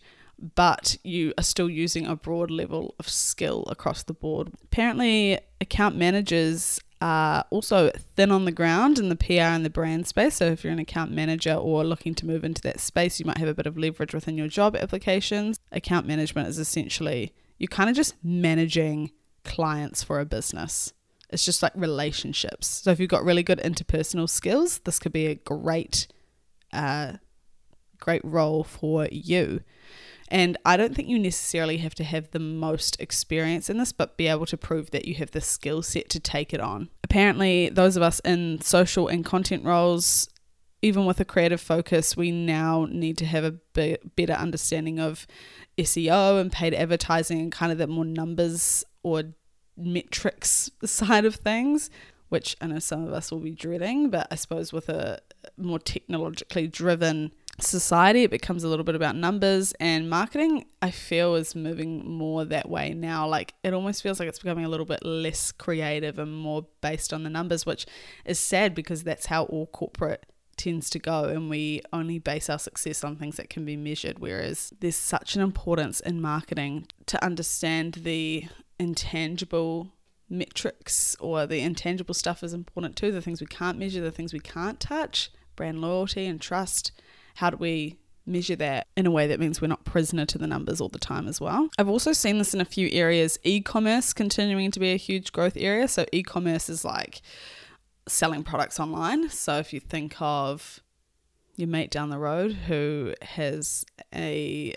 but 0.56 0.98
you 1.04 1.34
are 1.38 1.44
still 1.44 1.70
using 1.70 2.06
a 2.06 2.16
broad 2.16 2.52
level 2.52 2.96
of 3.00 3.10
skill 3.10 3.64
across 3.68 4.04
the 4.04 4.14
board. 4.14 4.52
Apparently, 4.64 5.40
account 5.60 5.96
managers 5.96 6.80
also 7.02 7.92
thin 8.16 8.32
on 8.32 8.46
the 8.46 8.52
ground 8.52 8.98
in 8.98 9.10
the 9.10 9.16
PR 9.16 9.54
and 9.54 9.66
the 9.66 9.70
brand 9.70 10.08
space. 10.08 10.36
So, 10.36 10.46
if 10.46 10.64
you're 10.64 10.74
an 10.74 10.80
account 10.80 11.12
manager 11.12 11.54
or 11.54 11.84
looking 11.84 12.16
to 12.16 12.26
move 12.26 12.44
into 12.44 12.62
that 12.64 12.80
space, 12.80 13.20
you 13.20 13.26
might 13.26 13.38
have 13.38 13.48
a 13.48 13.54
bit 13.54 13.68
of 13.68 13.78
leverage 13.78 14.14
within 14.14 14.38
your 14.38 14.48
job 14.48 14.76
applications. 14.76 15.60
Account 15.72 16.08
management 16.08 16.48
is 16.48 16.58
essentially 16.58 17.34
you're 17.58 17.68
kind 17.68 17.90
of 17.90 17.96
just 17.96 18.16
managing 18.24 19.12
clients 19.44 20.04
for 20.04 20.20
a 20.20 20.26
business. 20.26 20.94
It's 21.30 21.46
just 21.46 21.62
like 21.62 21.74
relationships. 21.76 22.68
So, 22.68 22.92
if 22.92 23.00
you've 23.00 23.10
got 23.10 23.24
really 23.24 23.44
good 23.44 23.60
interpersonal 23.60 24.30
skills, 24.30 24.80
this 24.80 25.00
could 25.00 25.14
be 25.14 25.28
a 25.28 25.36
great, 25.36 26.08
uh, 26.74 27.14
great 28.00 28.24
role 28.24 28.64
for 28.64 29.08
you. 29.12 29.62
And 30.30 30.58
I 30.66 30.76
don't 30.78 30.96
think 30.96 31.08
you 31.08 31.20
necessarily 31.20 31.78
have 31.78 31.96
to 31.96 32.04
have 32.04 32.32
the 32.32 32.40
most 32.40 33.00
experience 33.00 33.70
in 33.70 33.78
this, 33.78 33.92
but 33.92 34.18
be 34.18 34.28
able 34.28 34.46
to 34.48 34.58
prove 34.58 34.92
that 34.92 35.06
you 35.06 35.16
have 35.16 35.32
the 35.32 35.42
skill 35.42 35.82
set 35.82 36.10
to 36.10 36.20
take 36.20 36.54
it 36.54 36.60
on. 36.60 36.90
Apparently, 37.04 37.70
those 37.70 37.96
of 37.96 38.04
us 38.04 38.20
in 38.22 38.60
social 38.62 39.08
and 39.08 39.24
content 39.24 39.64
roles, 39.64 40.28
even 40.82 41.06
with 41.06 41.20
a 41.20 41.26
creative 41.26 41.62
focus, 41.62 42.18
we 42.18 42.32
now 42.32 42.88
need 42.90 43.18
to 43.20 43.26
have 43.26 43.44
a 43.44 43.52
bit 43.52 44.16
better 44.16 44.34
understanding 44.34 45.00
of 45.00 45.26
SEO 45.78 46.42
and 46.42 46.52
paid 46.52 46.74
advertising 46.74 47.40
and 47.40 47.52
kind 47.52 47.72
of 47.72 47.78
the 47.78 47.88
more 47.88 48.06
numbers 48.06 48.84
or 49.04 49.24
metrics 49.78 50.70
side 50.84 51.26
of 51.26 51.36
things, 51.36 51.90
which 52.30 52.56
I 52.62 52.68
know 52.68 52.80
some 52.80 53.06
of 53.06 53.14
us 53.14 53.32
will 53.32 53.40
be 53.40 53.52
dreading, 53.52 54.10
but 54.10 54.28
I 54.32 54.36
suppose 54.36 54.74
with 54.74 54.90
a 54.90 55.20
more 55.58 55.80
technologically 55.80 56.68
driven 56.68 57.32
society, 57.60 58.24
it 58.24 58.32
becomes 58.32 58.64
a 58.64 58.68
little 58.68 58.84
bit 58.84 58.96
about 58.96 59.16
numbers 59.16 59.74
and 59.80 60.10
marketing. 60.10 60.66
I 60.82 60.92
feel 60.92 61.36
is 61.36 61.56
moving 61.56 62.10
more 62.10 62.46
that 62.46 62.70
way 62.70 62.94
now. 62.94 63.28
Like 63.28 63.54
it 63.64 63.74
almost 63.74 64.04
feels 64.04 64.20
like 64.20 64.30
it's 64.30 64.40
becoming 64.40 64.66
a 64.66 64.70
little 64.70 64.86
bit 64.86 65.04
less 65.04 65.52
creative 65.52 66.20
and 66.20 66.36
more 66.36 66.68
based 66.82 67.14
on 67.14 67.24
the 67.24 67.30
numbers, 67.30 67.66
which 67.66 67.86
is 68.26 68.40
sad 68.40 68.76
because 68.76 69.04
that's 69.04 69.28
how 69.28 69.46
all 69.46 69.68
corporate 69.68 70.26
tends 70.58 70.90
to 70.90 71.00
go 71.00 71.26
and 71.26 71.50
we 71.52 71.82
only 71.94 72.18
base 72.18 72.50
our 72.50 72.58
success 72.58 73.04
on 73.04 73.16
things 73.16 73.38
that 73.38 73.48
can 73.48 73.64
be 73.64 73.78
measured 73.78 74.18
whereas 74.18 74.74
there's 74.80 74.96
such 74.96 75.36
an 75.36 75.42
importance 75.44 76.00
in 76.00 76.20
marketing 76.20 76.88
to 77.06 77.24
understand 77.24 77.94
the 78.04 78.44
intangible 78.80 79.94
metrics 80.30 81.16
or 81.20 81.46
the 81.46 81.60
intangible 81.60 82.14
stuff 82.14 82.44
is 82.44 82.54
important 82.54 82.96
too 82.96 83.12
the 83.12 83.22
things 83.22 83.40
we 83.40 83.48
can't 83.48 83.78
measure 83.78 84.02
the 84.02 84.12
things 84.12 84.34
we 84.34 84.40
can't 84.40 84.80
touch 84.80 85.32
brand 85.56 85.80
loyalty 85.80 86.26
and 86.26 86.42
trust 86.42 86.92
how 87.36 87.50
do 87.50 87.58
we 87.58 87.98
measure 88.28 88.56
that 88.56 88.88
in 88.96 89.06
a 89.06 89.12
way 89.12 89.26
that 89.28 89.40
means 89.40 89.62
we're 89.62 89.68
not 89.68 89.86
prisoner 89.86 90.26
to 90.26 90.38
the 90.38 90.48
numbers 90.48 90.82
all 90.82 90.90
the 90.90 91.00
time 91.00 91.28
as 91.28 91.40
well. 91.40 91.70
I've 91.78 91.88
also 91.88 92.12
seen 92.12 92.38
this 92.38 92.54
in 92.54 92.62
a 92.62 92.66
few 92.66 92.90
areas, 92.92 93.40
e-commerce 93.44 94.14
continuing 94.14 94.70
to 94.72 94.80
be 94.80 94.92
a 94.92 94.98
huge 94.98 95.32
growth 95.32 95.56
area. 95.56 95.88
So 95.88 96.06
e-commerce 96.12 96.70
is 96.70 96.84
like 96.84 97.22
selling 98.08 98.44
products 98.44 98.80
online. 98.80 99.30
So 99.30 99.58
if 99.58 99.74
you 99.74 99.80
think 99.80 100.16
of 100.20 100.82
your 101.56 101.68
mate 101.68 101.90
down 101.90 102.10
the 102.10 102.20
road 102.20 102.52
who 102.52 103.14
has 103.22 103.86
a 104.14 104.76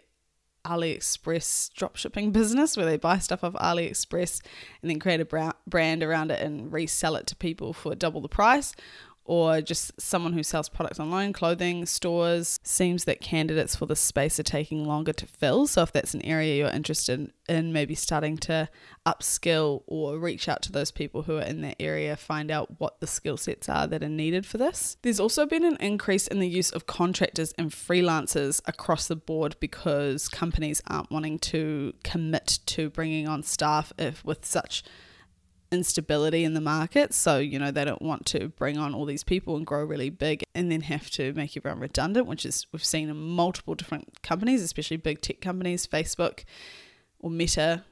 AliExpress 0.64 1.70
dropshipping 1.72 2.32
business 2.32 2.76
where 2.76 2.86
they 2.86 2.96
buy 2.96 3.18
stuff 3.18 3.44
off 3.44 3.54
AliExpress 3.54 4.40
and 4.82 4.90
then 4.90 4.98
create 4.98 5.20
a 5.20 5.54
brand 5.66 6.02
around 6.02 6.30
it 6.30 6.40
and 6.40 6.72
resell 6.72 7.16
it 7.16 7.26
to 7.28 7.36
people 7.36 7.72
for 7.72 7.94
double 7.94 8.20
the 8.20 8.28
price, 8.28 8.74
or 9.24 9.60
just 9.60 10.00
someone 10.00 10.32
who 10.32 10.42
sells 10.42 10.68
products 10.68 10.98
online, 10.98 11.32
clothing 11.32 11.86
stores, 11.86 12.58
seems 12.62 13.04
that 13.04 13.20
candidates 13.20 13.76
for 13.76 13.86
this 13.86 14.00
space 14.00 14.40
are 14.40 14.44
taking 14.44 14.84
longer 14.84 15.12
to 15.12 15.26
fill. 15.26 15.66
So, 15.66 15.82
if 15.82 15.92
that's 15.92 16.14
an 16.14 16.22
area 16.22 16.56
you're 16.56 16.74
interested 16.74 17.32
in, 17.48 17.72
maybe 17.72 17.94
starting 17.94 18.38
to 18.38 18.68
upskill 19.06 19.82
or 19.86 20.18
reach 20.18 20.48
out 20.48 20.62
to 20.62 20.72
those 20.72 20.90
people 20.90 21.22
who 21.22 21.36
are 21.36 21.42
in 21.42 21.60
that 21.62 21.76
area, 21.78 22.16
find 22.16 22.50
out 22.50 22.80
what 22.80 23.00
the 23.00 23.06
skill 23.06 23.36
sets 23.36 23.68
are 23.68 23.86
that 23.86 24.02
are 24.02 24.08
needed 24.08 24.46
for 24.46 24.58
this. 24.58 24.96
There's 25.02 25.20
also 25.20 25.46
been 25.46 25.64
an 25.64 25.76
increase 25.80 26.26
in 26.26 26.40
the 26.40 26.48
use 26.48 26.70
of 26.70 26.86
contractors 26.86 27.52
and 27.58 27.70
freelancers 27.70 28.60
across 28.66 29.08
the 29.08 29.16
board 29.16 29.56
because 29.60 30.28
companies 30.28 30.82
aren't 30.86 31.10
wanting 31.10 31.38
to 31.38 31.94
commit 32.02 32.58
to 32.66 32.90
bringing 32.90 33.28
on 33.28 33.42
staff 33.42 33.92
if 33.98 34.24
with 34.24 34.44
such 34.44 34.82
instability 35.72 36.44
in 36.44 36.54
the 36.54 36.60
market. 36.60 37.14
So, 37.14 37.38
you 37.38 37.58
know, 37.58 37.70
they 37.70 37.84
don't 37.84 38.02
want 38.02 38.26
to 38.26 38.48
bring 38.48 38.78
on 38.78 38.94
all 38.94 39.04
these 39.04 39.24
people 39.24 39.56
and 39.56 39.66
grow 39.66 39.84
really 39.84 40.10
big 40.10 40.42
and 40.54 40.70
then 40.70 40.82
have 40.82 41.10
to 41.12 41.32
make 41.34 41.56
everyone 41.56 41.80
redundant, 41.80 42.26
which 42.26 42.44
is 42.44 42.66
we've 42.72 42.84
seen 42.84 43.08
in 43.08 43.16
multiple 43.16 43.74
different 43.74 44.22
companies, 44.22 44.62
especially 44.62 44.96
big 44.96 45.20
tech 45.20 45.40
companies, 45.40 45.86
Facebook 45.86 46.44
or 47.20 47.30
Meta 47.30 47.84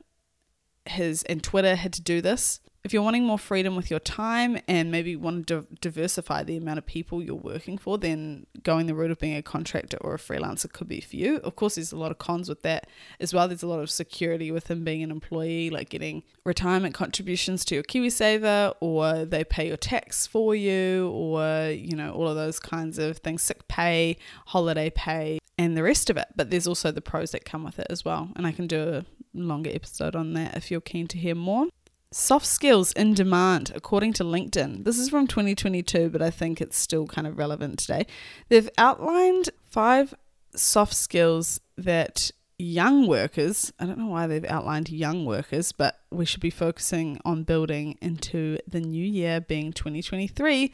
has 0.86 1.22
and 1.24 1.42
Twitter 1.42 1.76
had 1.76 1.92
to 1.92 2.02
do 2.02 2.20
this. 2.20 2.60
If 2.84 2.92
you're 2.92 3.02
wanting 3.02 3.24
more 3.24 3.38
freedom 3.38 3.74
with 3.76 3.90
your 3.90 4.00
time 4.00 4.58
and 4.68 4.90
maybe 4.90 5.16
want 5.16 5.48
to 5.48 5.66
diversify 5.80 6.44
the 6.44 6.56
amount 6.56 6.78
of 6.78 6.86
people 6.86 7.22
you're 7.22 7.34
working 7.34 7.76
for, 7.76 7.98
then 7.98 8.46
going 8.62 8.86
the 8.86 8.94
route 8.94 9.10
of 9.10 9.18
being 9.18 9.36
a 9.36 9.42
contractor 9.42 9.98
or 10.00 10.14
a 10.14 10.18
freelancer 10.18 10.72
could 10.72 10.88
be 10.88 11.00
for 11.00 11.16
you. 11.16 11.36
Of 11.38 11.56
course, 11.56 11.74
there's 11.74 11.92
a 11.92 11.96
lot 11.96 12.12
of 12.12 12.18
cons 12.18 12.48
with 12.48 12.62
that 12.62 12.86
as 13.20 13.34
well. 13.34 13.48
There's 13.48 13.64
a 13.64 13.68
lot 13.68 13.80
of 13.80 13.90
security 13.90 14.50
within 14.52 14.84
being 14.84 15.02
an 15.02 15.10
employee, 15.10 15.70
like 15.70 15.88
getting 15.90 16.22
retirement 16.44 16.94
contributions 16.94 17.64
to 17.66 17.74
your 17.74 17.84
KiwiSaver, 17.84 18.74
or 18.80 19.24
they 19.24 19.44
pay 19.44 19.66
your 19.66 19.76
tax 19.76 20.26
for 20.26 20.54
you, 20.54 21.10
or, 21.10 21.70
you 21.70 21.96
know, 21.96 22.12
all 22.12 22.28
of 22.28 22.36
those 22.36 22.60
kinds 22.60 22.98
of 22.98 23.18
things 23.18 23.42
sick 23.42 23.66
pay, 23.68 24.16
holiday 24.46 24.88
pay, 24.88 25.40
and 25.58 25.76
the 25.76 25.82
rest 25.82 26.08
of 26.10 26.16
it. 26.16 26.28
But 26.36 26.50
there's 26.50 26.68
also 26.68 26.92
the 26.92 27.00
pros 27.00 27.32
that 27.32 27.44
come 27.44 27.64
with 27.64 27.80
it 27.80 27.88
as 27.90 28.04
well. 28.04 28.30
And 28.36 28.46
I 28.46 28.52
can 28.52 28.68
do 28.68 28.80
a 28.80 29.04
longer 29.34 29.70
episode 29.72 30.14
on 30.16 30.32
that 30.34 30.56
if 30.56 30.70
you're 30.70 30.80
keen 30.80 31.06
to 31.08 31.18
hear 31.18 31.34
more. 31.34 31.66
Soft 32.10 32.46
skills 32.46 32.92
in 32.92 33.12
demand, 33.12 33.70
according 33.74 34.14
to 34.14 34.24
LinkedIn. 34.24 34.84
This 34.84 34.98
is 34.98 35.10
from 35.10 35.26
2022, 35.26 36.08
but 36.08 36.22
I 36.22 36.30
think 36.30 36.60
it's 36.60 36.78
still 36.78 37.06
kind 37.06 37.26
of 37.26 37.36
relevant 37.36 37.78
today. 37.78 38.06
They've 38.48 38.70
outlined 38.78 39.50
five 39.66 40.14
soft 40.54 40.94
skills 40.94 41.60
that 41.76 42.30
young 42.58 43.06
workers, 43.06 43.72
I 43.78 43.84
don't 43.84 43.98
know 43.98 44.06
why 44.06 44.26
they've 44.26 44.44
outlined 44.46 44.88
young 44.88 45.26
workers, 45.26 45.72
but 45.72 46.00
we 46.10 46.24
should 46.24 46.40
be 46.40 46.50
focusing 46.50 47.20
on 47.26 47.44
building 47.44 47.98
into 48.00 48.58
the 48.66 48.80
new 48.80 49.04
year 49.04 49.40
being 49.40 49.72
2023. 49.72 50.72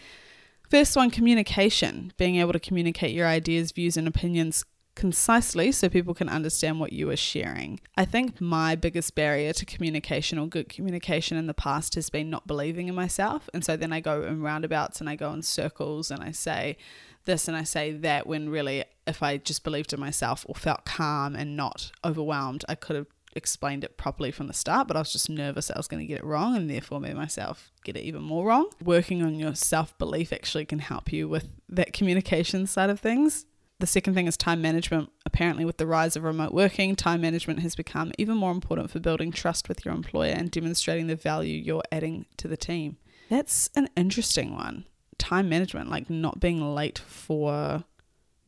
First 0.70 0.96
one, 0.96 1.10
communication, 1.10 2.12
being 2.16 2.36
able 2.36 2.52
to 2.52 2.60
communicate 2.60 3.14
your 3.14 3.26
ideas, 3.26 3.72
views, 3.72 3.96
and 3.96 4.06
opinions 4.06 4.64
concisely 4.94 5.72
so 5.72 5.88
people 5.88 6.14
can 6.14 6.28
understand 6.28 6.80
what 6.80 6.92
you 6.92 7.10
are 7.10 7.16
sharing. 7.16 7.80
I 7.96 8.04
think 8.04 8.40
my 8.40 8.74
biggest 8.76 9.14
barrier 9.14 9.52
to 9.52 9.66
communication 9.66 10.38
or 10.38 10.46
good 10.46 10.68
communication 10.68 11.36
in 11.36 11.46
the 11.46 11.54
past 11.54 11.94
has 11.96 12.10
been 12.10 12.30
not 12.30 12.46
believing 12.46 12.88
in 12.88 12.94
myself. 12.94 13.48
And 13.52 13.64
so 13.64 13.76
then 13.76 13.92
I 13.92 14.00
go 14.00 14.22
in 14.22 14.42
roundabouts 14.42 15.00
and 15.00 15.08
I 15.08 15.16
go 15.16 15.32
in 15.32 15.42
circles 15.42 16.10
and 16.10 16.22
I 16.22 16.30
say 16.30 16.76
this 17.24 17.48
and 17.48 17.56
I 17.56 17.64
say 17.64 17.92
that 17.92 18.26
when 18.26 18.48
really, 18.48 18.84
if 19.06 19.22
I 19.22 19.38
just 19.38 19.64
believed 19.64 19.92
in 19.92 20.00
myself 20.00 20.44
or 20.48 20.54
felt 20.54 20.84
calm 20.84 21.34
and 21.34 21.56
not 21.56 21.90
overwhelmed, 22.04 22.64
I 22.68 22.74
could 22.74 22.96
have 22.96 23.06
explained 23.36 23.82
it 23.82 23.96
properly 23.96 24.30
from 24.30 24.46
the 24.46 24.52
start, 24.52 24.86
but 24.86 24.96
I 24.96 25.00
was 25.00 25.12
just 25.12 25.28
nervous 25.28 25.70
I 25.70 25.76
was 25.76 25.88
going 25.88 26.00
to 26.00 26.06
get 26.06 26.20
it 26.20 26.24
wrong 26.24 26.56
and 26.56 26.70
therefore 26.70 27.00
made 27.00 27.16
myself 27.16 27.72
get 27.82 27.96
it 27.96 28.02
even 28.02 28.22
more 28.22 28.46
wrong. 28.46 28.70
Working 28.82 29.22
on 29.22 29.34
your 29.34 29.54
self 29.54 29.96
belief 29.98 30.32
actually 30.32 30.66
can 30.66 30.78
help 30.78 31.12
you 31.12 31.28
with 31.28 31.48
that 31.68 31.92
communication 31.92 32.66
side 32.66 32.90
of 32.90 33.00
things. 33.00 33.46
The 33.80 33.86
second 33.86 34.14
thing 34.14 34.26
is 34.26 34.36
time 34.36 34.62
management. 34.62 35.10
Apparently, 35.26 35.64
with 35.64 35.78
the 35.78 35.86
rise 35.86 36.16
of 36.16 36.22
remote 36.22 36.54
working, 36.54 36.94
time 36.94 37.20
management 37.20 37.60
has 37.60 37.74
become 37.74 38.12
even 38.18 38.36
more 38.36 38.52
important 38.52 38.90
for 38.90 39.00
building 39.00 39.32
trust 39.32 39.68
with 39.68 39.84
your 39.84 39.94
employer 39.94 40.32
and 40.32 40.50
demonstrating 40.50 41.06
the 41.06 41.16
value 41.16 41.56
you're 41.56 41.82
adding 41.90 42.26
to 42.36 42.48
the 42.48 42.56
team. 42.56 42.98
That's 43.28 43.68
an 43.74 43.88
interesting 43.96 44.54
one. 44.54 44.86
Time 45.18 45.48
management, 45.48 45.90
like 45.90 46.08
not 46.08 46.40
being 46.40 46.74
late 46.74 46.98
for 46.98 47.84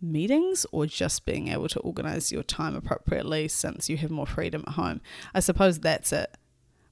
meetings 0.01 0.67
or 0.73 0.87
just 0.87 1.25
being 1.25 1.49
able 1.49 1.69
to 1.69 1.81
organize 1.81 2.31
your 2.31 2.43
time 2.43 2.77
appropriately 2.77 3.49
since 3.49 3.89
you 3.89 3.97
have 3.97 4.11
more 4.11 4.27
freedom 4.27 4.63
at 4.67 4.75
home. 4.75 5.01
I 5.35 5.41
suppose 5.41 5.81
that's 5.81 6.13
it. 6.13 6.37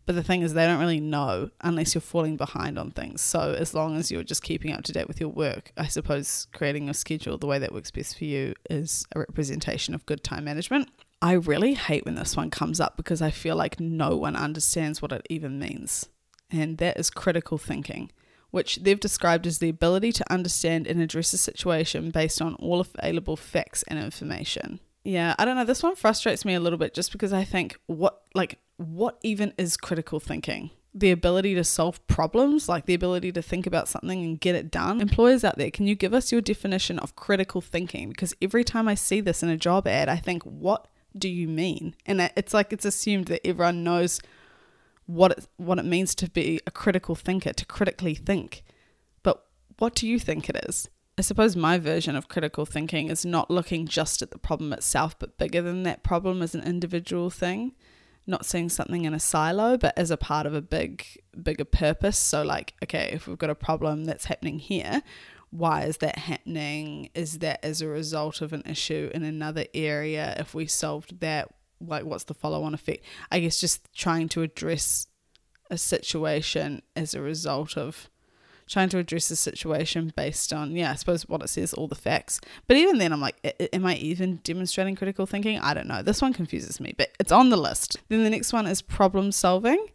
But 0.06 0.16
the 0.16 0.22
thing 0.22 0.42
is, 0.42 0.52
they 0.52 0.66
don't 0.66 0.80
really 0.80 1.00
know 1.00 1.50
unless 1.62 1.94
you're 1.94 2.02
falling 2.02 2.36
behind 2.36 2.78
on 2.78 2.90
things. 2.90 3.22
So, 3.22 3.54
as 3.58 3.72
long 3.72 3.96
as 3.96 4.10
you're 4.10 4.22
just 4.22 4.42
keeping 4.42 4.72
up 4.72 4.84
to 4.84 4.92
date 4.92 5.08
with 5.08 5.20
your 5.20 5.30
work, 5.30 5.72
I 5.76 5.86
suppose 5.86 6.46
creating 6.52 6.84
your 6.84 6.94
schedule 6.94 7.38
the 7.38 7.46
way 7.46 7.58
that 7.58 7.72
works 7.72 7.90
best 7.90 8.18
for 8.18 8.24
you 8.24 8.54
is 8.68 9.06
a 9.14 9.20
representation 9.20 9.94
of 9.94 10.04
good 10.06 10.22
time 10.22 10.44
management. 10.44 10.90
I 11.22 11.32
really 11.32 11.72
hate 11.72 12.04
when 12.04 12.16
this 12.16 12.36
one 12.36 12.50
comes 12.50 12.80
up 12.80 12.98
because 12.98 13.22
I 13.22 13.30
feel 13.30 13.56
like 13.56 13.80
no 13.80 14.16
one 14.16 14.36
understands 14.36 15.00
what 15.00 15.12
it 15.12 15.26
even 15.30 15.58
means. 15.58 16.10
And 16.50 16.76
that 16.78 16.98
is 16.98 17.08
critical 17.08 17.56
thinking, 17.56 18.10
which 18.50 18.76
they've 18.76 19.00
described 19.00 19.46
as 19.46 19.58
the 19.58 19.70
ability 19.70 20.12
to 20.12 20.32
understand 20.32 20.86
and 20.86 21.00
address 21.00 21.32
a 21.32 21.38
situation 21.38 22.10
based 22.10 22.42
on 22.42 22.54
all 22.56 22.80
available 22.80 23.36
facts 23.36 23.82
and 23.84 23.98
information. 23.98 24.80
Yeah, 25.02 25.34
I 25.38 25.44
don't 25.44 25.56
know. 25.56 25.64
This 25.64 25.82
one 25.82 25.96
frustrates 25.96 26.44
me 26.44 26.54
a 26.54 26.60
little 26.60 26.78
bit 26.78 26.94
just 26.94 27.12
because 27.12 27.32
I 27.32 27.44
think 27.44 27.78
what, 27.86 28.22
like, 28.34 28.58
what 28.76 29.18
even 29.22 29.52
is 29.56 29.76
critical 29.76 30.20
thinking? 30.20 30.70
The 30.94 31.10
ability 31.10 31.54
to 31.56 31.64
solve 31.64 32.04
problems, 32.06 32.68
like 32.68 32.86
the 32.86 32.94
ability 32.94 33.32
to 33.32 33.42
think 33.42 33.66
about 33.66 33.88
something 33.88 34.22
and 34.22 34.40
get 34.40 34.54
it 34.54 34.70
done. 34.70 35.00
Employers 35.00 35.42
out 35.42 35.58
there, 35.58 35.70
can 35.70 35.86
you 35.86 35.94
give 35.96 36.14
us 36.14 36.30
your 36.30 36.40
definition 36.40 36.98
of 37.00 37.16
critical 37.16 37.60
thinking? 37.60 38.10
Because 38.10 38.34
every 38.40 38.62
time 38.62 38.86
I 38.86 38.94
see 38.94 39.20
this 39.20 39.42
in 39.42 39.48
a 39.48 39.56
job 39.56 39.88
ad, 39.88 40.08
I 40.08 40.16
think, 40.16 40.44
what 40.44 40.86
do 41.16 41.28
you 41.28 41.48
mean? 41.48 41.96
And 42.06 42.30
it's 42.36 42.54
like 42.54 42.72
it's 42.72 42.84
assumed 42.84 43.26
that 43.26 43.46
everyone 43.46 43.82
knows 43.82 44.20
what 45.06 45.32
it, 45.32 45.46
what 45.56 45.78
it 45.78 45.84
means 45.84 46.14
to 46.16 46.30
be 46.30 46.60
a 46.66 46.70
critical 46.70 47.14
thinker, 47.14 47.52
to 47.52 47.66
critically 47.66 48.14
think. 48.14 48.62
But 49.22 49.44
what 49.78 49.94
do 49.94 50.06
you 50.06 50.18
think 50.18 50.48
it 50.48 50.64
is? 50.68 50.88
I 51.16 51.22
suppose 51.22 51.54
my 51.54 51.78
version 51.78 52.16
of 52.16 52.28
critical 52.28 52.66
thinking 52.66 53.08
is 53.08 53.24
not 53.24 53.50
looking 53.50 53.86
just 53.86 54.22
at 54.22 54.30
the 54.30 54.38
problem 54.38 54.72
itself, 54.72 55.16
but 55.18 55.38
bigger 55.38 55.62
than 55.62 55.84
that 55.84 56.02
problem 56.02 56.42
as 56.42 56.54
an 56.54 56.62
individual 56.64 57.30
thing. 57.30 57.72
Not 58.26 58.46
seeing 58.46 58.68
something 58.68 59.04
in 59.04 59.12
a 59.12 59.20
silo, 59.20 59.76
but 59.76 59.96
as 59.98 60.10
a 60.10 60.16
part 60.16 60.46
of 60.46 60.54
a 60.54 60.62
big, 60.62 61.06
bigger 61.42 61.64
purpose. 61.64 62.16
So, 62.16 62.42
like, 62.42 62.74
okay, 62.82 63.10
if 63.12 63.26
we've 63.26 63.38
got 63.38 63.50
a 63.50 63.54
problem 63.54 64.04
that's 64.04 64.24
happening 64.24 64.58
here, 64.58 65.02
why 65.50 65.82
is 65.82 65.98
that 65.98 66.18
happening? 66.18 67.10
Is 67.14 67.38
that 67.40 67.64
as 67.64 67.80
a 67.80 67.86
result 67.86 68.40
of 68.40 68.52
an 68.52 68.62
issue 68.66 69.10
in 69.14 69.22
another 69.22 69.66
area? 69.74 70.34
If 70.38 70.54
we 70.54 70.66
solved 70.66 71.20
that, 71.20 71.52
like, 71.80 72.04
what's 72.04 72.24
the 72.24 72.34
follow 72.34 72.62
on 72.64 72.74
effect? 72.74 73.04
I 73.30 73.40
guess 73.40 73.60
just 73.60 73.92
trying 73.94 74.28
to 74.30 74.42
address 74.42 75.06
a 75.70 75.78
situation 75.78 76.82
as 76.96 77.14
a 77.14 77.20
result 77.20 77.76
of 77.76 78.08
trying 78.66 78.88
to 78.90 78.98
address 78.98 79.28
the 79.28 79.36
situation 79.36 80.12
based 80.16 80.52
on, 80.52 80.74
yeah, 80.76 80.90
I 80.90 80.94
suppose 80.94 81.28
what 81.28 81.42
it 81.42 81.48
says, 81.48 81.74
all 81.74 81.88
the 81.88 81.94
facts. 81.94 82.40
But 82.66 82.76
even 82.76 82.98
then, 82.98 83.12
I'm 83.12 83.20
like, 83.20 83.36
am 83.72 83.86
I 83.86 83.96
even 83.96 84.40
demonstrating 84.44 84.96
critical 84.96 85.26
thinking? 85.26 85.58
I 85.58 85.74
don't 85.74 85.88
know. 85.88 86.02
This 86.02 86.22
one 86.22 86.32
confuses 86.32 86.80
me, 86.80 86.94
but 86.96 87.10
it's 87.18 87.32
on 87.32 87.50
the 87.50 87.56
list. 87.56 87.96
Then 88.08 88.24
the 88.24 88.30
next 88.30 88.52
one 88.52 88.66
is 88.66 88.82
problem 88.82 89.32
solving. 89.32 89.86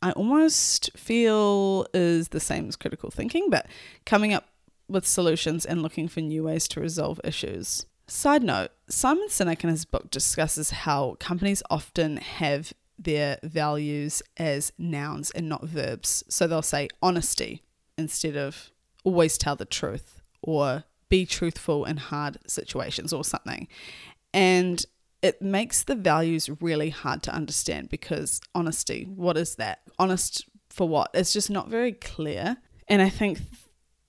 I 0.00 0.12
almost 0.12 0.90
feel 0.96 1.86
is 1.92 2.28
the 2.28 2.40
same 2.40 2.68
as 2.68 2.76
critical 2.76 3.10
thinking, 3.10 3.50
but 3.50 3.66
coming 4.06 4.32
up 4.32 4.46
with 4.88 5.06
solutions 5.06 5.66
and 5.66 5.82
looking 5.82 6.08
for 6.08 6.20
new 6.20 6.44
ways 6.44 6.68
to 6.68 6.80
resolve 6.80 7.20
issues. 7.24 7.86
Side 8.06 8.42
note 8.42 8.70
Simon 8.88 9.28
Sinek 9.28 9.64
in 9.64 9.70
his 9.70 9.84
book 9.84 10.10
discusses 10.10 10.70
how 10.70 11.16
companies 11.18 11.62
often 11.68 12.16
have 12.16 12.72
their 12.98 13.38
values 13.42 14.22
as 14.36 14.72
nouns 14.78 15.30
and 15.32 15.48
not 15.48 15.64
verbs. 15.64 16.24
So 16.28 16.46
they'll 16.46 16.62
say 16.62 16.88
honesty, 17.02 17.62
instead 17.98 18.36
of 18.36 18.70
always 19.04 19.36
tell 19.36 19.56
the 19.56 19.64
truth 19.64 20.20
or 20.42 20.84
be 21.08 21.26
truthful 21.26 21.84
in 21.84 21.96
hard 21.96 22.38
situations 22.46 23.12
or 23.12 23.24
something. 23.24 23.68
And 24.32 24.84
it 25.22 25.42
makes 25.42 25.82
the 25.82 25.96
values 25.96 26.48
really 26.60 26.90
hard 26.90 27.22
to 27.24 27.34
understand 27.34 27.88
because 27.88 28.40
honesty, 28.54 29.04
what 29.14 29.36
is 29.36 29.56
that? 29.56 29.80
Honest 29.98 30.46
for 30.70 30.88
what? 30.88 31.10
It's 31.14 31.32
just 31.32 31.50
not 31.50 31.68
very 31.68 31.92
clear. 31.92 32.58
And 32.86 33.02
I 33.02 33.08
think 33.08 33.40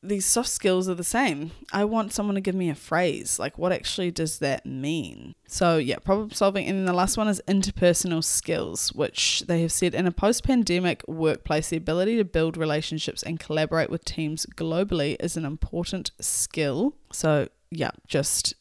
these 0.02 0.26
soft 0.26 0.50
skills 0.50 0.88
are 0.88 0.96
the 0.96 1.04
same. 1.04 1.52
I 1.74 1.84
want 1.84 2.14
someone 2.14 2.36
to 2.36 2.42
give 2.42 2.56
me 2.56 2.70
a 2.70 2.76
phrase. 2.76 3.38
Like, 3.38 3.58
what 3.58 3.74
actually 3.74 4.12
does 4.12 4.40
that 4.40 4.66
mean? 4.66 5.36
So, 5.48 5.78
yeah, 5.78 5.98
problem 5.98 6.32
solving. 6.32 6.68
And 6.68 6.78
then 6.78 6.86
the 6.86 6.94
last 6.94 7.18
one 7.18 7.28
is 7.28 7.42
interpersonal 7.48 8.24
skills, 8.24 8.94
which 8.94 9.44
they 9.48 9.62
have 9.62 9.74
said 9.74 9.94
in 9.94 10.08
a 10.08 10.12
post 10.12 10.44
pandemic 10.46 11.04
workplace, 11.08 11.70
the 11.70 11.78
ability 11.78 12.16
to 12.18 12.24
build 12.24 12.56
relationships 12.56 13.24
and 13.24 13.40
collaborate 13.40 13.90
with 13.90 14.06
teams 14.06 14.46
globally 14.56 15.18
is 15.20 15.36
an 15.36 15.46
important 15.46 16.12
skill. 16.22 16.96
So, 17.12 17.50
yeah, 17.70 17.92
just 18.08 18.54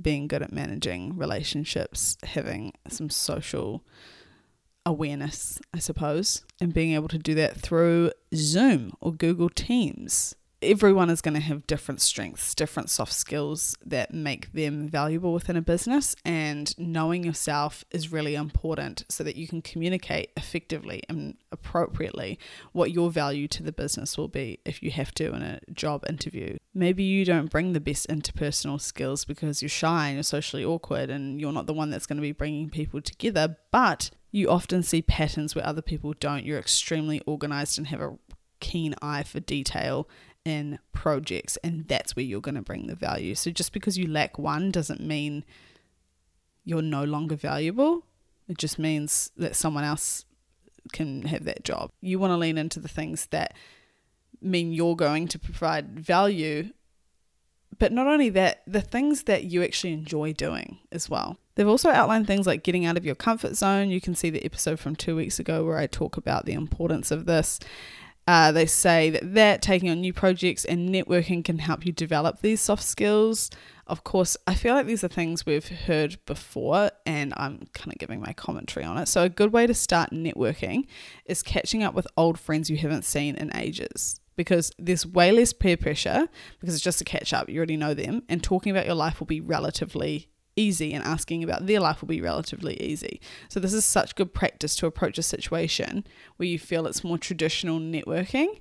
being 0.00 0.28
good 0.28 0.42
at 0.42 0.52
managing 0.52 1.16
relationships, 1.16 2.18
having 2.24 2.74
some 2.88 3.08
social 3.08 3.84
awareness, 4.84 5.60
I 5.72 5.78
suppose, 5.78 6.44
and 6.60 6.74
being 6.74 6.92
able 6.92 7.08
to 7.08 7.18
do 7.18 7.34
that 7.36 7.56
through 7.56 8.10
Zoom 8.34 8.92
or 9.00 9.14
Google 9.14 9.48
Teams 9.48 10.34
everyone 10.64 11.10
is 11.10 11.20
going 11.20 11.34
to 11.34 11.40
have 11.40 11.66
different 11.66 12.00
strengths, 12.00 12.54
different 12.54 12.90
soft 12.90 13.12
skills 13.12 13.76
that 13.84 14.12
make 14.12 14.52
them 14.52 14.88
valuable 14.88 15.32
within 15.32 15.56
a 15.56 15.62
business. 15.62 16.16
And 16.24 16.76
knowing 16.78 17.24
yourself 17.24 17.84
is 17.90 18.12
really 18.12 18.34
important 18.34 19.04
so 19.08 19.24
that 19.24 19.36
you 19.36 19.46
can 19.46 19.62
communicate 19.62 20.30
effectively 20.36 21.02
and 21.08 21.36
appropriately 21.52 22.38
what 22.72 22.90
your 22.90 23.10
value 23.10 23.48
to 23.48 23.62
the 23.62 23.72
business 23.72 24.18
will 24.18 24.28
be 24.28 24.58
if 24.64 24.82
you 24.82 24.90
have 24.90 25.12
to 25.14 25.34
in 25.34 25.42
a 25.42 25.60
job 25.72 26.04
interview. 26.08 26.56
Maybe 26.74 27.04
you 27.04 27.24
don't 27.24 27.50
bring 27.50 27.72
the 27.72 27.80
best 27.80 28.08
interpersonal 28.08 28.80
skills 28.80 29.24
because 29.24 29.62
you're 29.62 29.68
shy 29.68 30.08
and 30.08 30.16
you're 30.16 30.22
socially 30.22 30.64
awkward 30.64 31.10
and 31.10 31.40
you're 31.40 31.52
not 31.52 31.66
the 31.66 31.74
one 31.74 31.90
that's 31.90 32.06
going 32.06 32.18
to 32.18 32.22
be 32.22 32.32
bringing 32.32 32.70
people 32.70 33.00
together, 33.00 33.56
but 33.70 34.10
you 34.30 34.50
often 34.50 34.82
see 34.82 35.00
patterns 35.00 35.54
where 35.54 35.66
other 35.66 35.82
people 35.82 36.12
don't. 36.18 36.44
You're 36.44 36.58
extremely 36.58 37.20
organized 37.20 37.78
and 37.78 37.86
have 37.86 38.00
a 38.00 38.18
keen 38.58 38.94
eye 39.02 39.22
for 39.22 39.40
detail 39.40 40.08
in 40.44 40.78
projects, 40.92 41.56
and 41.64 41.86
that's 41.88 42.14
where 42.14 42.24
you're 42.24 42.40
going 42.40 42.54
to 42.54 42.62
bring 42.62 42.86
the 42.86 42.94
value. 42.94 43.34
So 43.34 43.50
just 43.50 43.72
because 43.72 43.98
you 43.98 44.06
lack 44.06 44.38
one 44.38 44.70
doesn't 44.70 45.00
mean 45.00 45.44
you're 46.64 46.82
no 46.82 47.04
longer 47.04 47.36
valuable. 47.36 48.04
It 48.48 48.58
just 48.58 48.78
means 48.78 49.30
that 49.36 49.56
someone 49.56 49.84
else 49.84 50.24
can 50.92 51.22
have 51.22 51.44
that 51.44 51.64
job. 51.64 51.90
You 52.00 52.18
want 52.18 52.32
to 52.32 52.36
lean 52.36 52.58
into 52.58 52.80
the 52.80 52.88
things 52.88 53.26
that 53.26 53.54
mean 54.40 54.72
you're 54.72 54.96
going 54.96 55.28
to 55.28 55.38
provide 55.38 55.98
value, 55.98 56.70
but 57.78 57.92
not 57.92 58.06
only 58.06 58.28
that, 58.30 58.62
the 58.66 58.82
things 58.82 59.24
that 59.24 59.44
you 59.44 59.62
actually 59.62 59.94
enjoy 59.94 60.32
doing 60.32 60.78
as 60.92 61.08
well. 61.08 61.38
They've 61.54 61.68
also 61.68 61.90
outlined 61.90 62.26
things 62.26 62.46
like 62.46 62.64
getting 62.64 62.84
out 62.84 62.96
of 62.96 63.06
your 63.06 63.14
comfort 63.14 63.56
zone. 63.56 63.90
You 63.90 64.00
can 64.00 64.14
see 64.14 64.28
the 64.28 64.44
episode 64.44 64.78
from 64.80 64.96
two 64.96 65.16
weeks 65.16 65.38
ago 65.38 65.64
where 65.64 65.78
I 65.78 65.86
talk 65.86 66.16
about 66.16 66.46
the 66.46 66.52
importance 66.52 67.10
of 67.10 67.26
this. 67.26 67.60
Uh, 68.26 68.52
they 68.52 68.66
say 68.66 69.10
that 69.10 69.34
that 69.34 69.60
taking 69.62 69.90
on 69.90 70.00
new 70.00 70.12
projects 70.12 70.64
and 70.64 70.88
networking 70.88 71.44
can 71.44 71.58
help 71.58 71.84
you 71.84 71.92
develop 71.92 72.40
these 72.40 72.60
soft 72.60 72.82
skills. 72.82 73.50
Of 73.86 74.02
course, 74.02 74.36
I 74.46 74.54
feel 74.54 74.74
like 74.74 74.86
these 74.86 75.04
are 75.04 75.08
things 75.08 75.44
we've 75.44 75.68
heard 75.68 76.16
before, 76.24 76.90
and 77.04 77.34
I'm 77.36 77.66
kind 77.74 77.92
of 77.92 77.98
giving 77.98 78.20
my 78.20 78.32
commentary 78.32 78.86
on 78.86 78.96
it. 78.96 79.08
So, 79.08 79.24
a 79.24 79.28
good 79.28 79.52
way 79.52 79.66
to 79.66 79.74
start 79.74 80.10
networking 80.10 80.86
is 81.26 81.42
catching 81.42 81.82
up 81.82 81.92
with 81.92 82.06
old 82.16 82.38
friends 82.38 82.70
you 82.70 82.78
haven't 82.78 83.04
seen 83.04 83.34
in 83.34 83.54
ages 83.54 84.20
because 84.36 84.72
there's 84.78 85.06
way 85.06 85.30
less 85.30 85.52
peer 85.52 85.76
pressure 85.76 86.26
because 86.60 86.74
it's 86.74 86.82
just 86.82 87.02
a 87.02 87.04
catch 87.04 87.34
up. 87.34 87.50
You 87.50 87.58
already 87.58 87.76
know 87.76 87.92
them, 87.92 88.22
and 88.30 88.42
talking 88.42 88.72
about 88.72 88.86
your 88.86 88.94
life 88.94 89.20
will 89.20 89.26
be 89.26 89.42
relatively 89.42 90.28
easy 90.56 90.92
and 90.92 91.04
asking 91.04 91.44
about 91.44 91.66
their 91.66 91.80
life 91.80 92.00
will 92.00 92.08
be 92.08 92.20
relatively 92.20 92.80
easy. 92.82 93.20
So, 93.48 93.60
this 93.60 93.72
is 93.72 93.84
such 93.84 94.14
good 94.14 94.32
practice 94.34 94.76
to 94.76 94.86
approach 94.86 95.18
a 95.18 95.22
situation 95.22 96.06
where 96.36 96.48
you 96.48 96.58
feel 96.58 96.86
it's 96.86 97.04
more 97.04 97.18
traditional 97.18 97.78
networking. 97.78 98.60